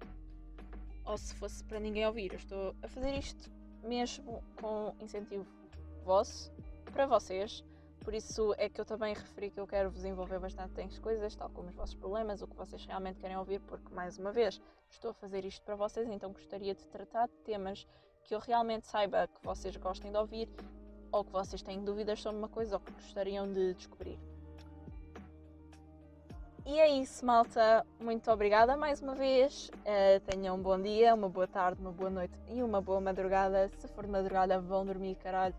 ou 1.06 1.18
se 1.18 1.36
fosse 1.36 1.64
para 1.64 1.80
ninguém 1.80 2.06
ouvir. 2.06 2.32
Eu 2.34 2.40
estou 2.40 2.76
a 2.82 2.88
fazer 2.88 3.16
isto 3.16 3.52
mesmo 3.84 4.44
com 4.56 4.96
incentivo 5.00 5.46
vosso, 6.06 6.52
para 6.94 7.06
vocês. 7.06 7.64
Por 8.00 8.14
isso 8.14 8.54
é 8.58 8.70
que 8.70 8.80
eu 8.80 8.86
também 8.86 9.16
referi 9.16 9.50
que 9.50 9.60
eu 9.60 9.66
quero 9.66 9.90
vos 9.90 10.06
envolver 10.06 10.40
bastante 10.40 10.80
em 10.80 10.88
coisas, 11.02 11.36
tal 11.36 11.50
como 11.50 11.70
os 11.70 11.76
vossos 11.76 11.96
problemas, 11.96 12.42
o 12.42 12.48
que 12.48 12.56
vocês 12.56 12.86
realmente 12.86 13.20
querem 13.20 13.36
ouvir, 13.36 13.60
porque, 13.62 13.92
mais 13.94 14.20
uma 14.20 14.32
vez, 14.32 14.62
estou 14.92 15.10
a 15.10 15.14
fazer 15.16 15.44
isto 15.44 15.64
para 15.64 15.76
vocês, 15.76 16.08
então 16.08 16.32
gostaria 16.32 16.76
de 16.76 16.88
tratar 16.88 17.28
de 17.28 17.34
temas 17.44 17.88
que 18.24 18.36
eu 18.36 18.40
realmente 18.40 18.86
saiba 18.86 19.28
que 19.28 19.44
vocês 19.44 19.76
gostem 19.78 20.12
de 20.12 20.18
ouvir 20.18 20.48
ou 21.12 21.24
que 21.24 21.32
vocês 21.32 21.64
têm 21.64 21.84
dúvidas 21.84 22.22
sobre 22.22 22.38
uma 22.38 22.50
coisa 22.50 22.76
ou 22.76 22.80
que 22.80 22.92
gostariam 22.92 23.52
de 23.52 23.74
descobrir. 23.74 24.20
E 26.68 26.80
é 26.80 26.90
isso, 26.90 27.24
malta. 27.24 27.86
Muito 28.00 28.30
obrigada 28.32 28.76
mais 28.76 29.00
uma 29.00 29.14
vez. 29.14 29.70
Uh, 29.70 30.20
tenham 30.26 30.56
um 30.56 30.62
bom 30.62 30.82
dia, 30.82 31.14
uma 31.14 31.30
boa 31.30 31.48
tarde, 31.48 31.80
uma 31.80 31.92
boa 31.92 32.10
noite 32.10 32.34
e 32.50 32.64
uma 32.64 32.82
boa 32.82 33.00
madrugada. 33.00 33.70
Se 33.78 33.88
for 33.90 34.08
madrugada, 34.08 34.60
vão 34.60 34.84
dormir, 34.84 35.16
caralho. 35.16 35.54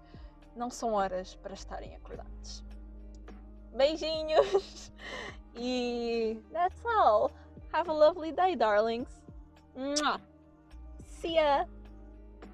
Não 0.56 0.70
são 0.70 0.94
horas 0.94 1.34
para 1.36 1.54
estarem 1.54 1.94
acordados. 1.96 2.64
Beijinhos! 3.74 4.90
E 5.58 6.38
that's 6.52 6.84
all. 6.84 7.30
Have 7.72 7.88
a 7.88 7.92
lovely 7.92 8.30
day, 8.30 8.54
darlings. 8.54 9.08
See 11.06 11.36
ya! 11.36 11.64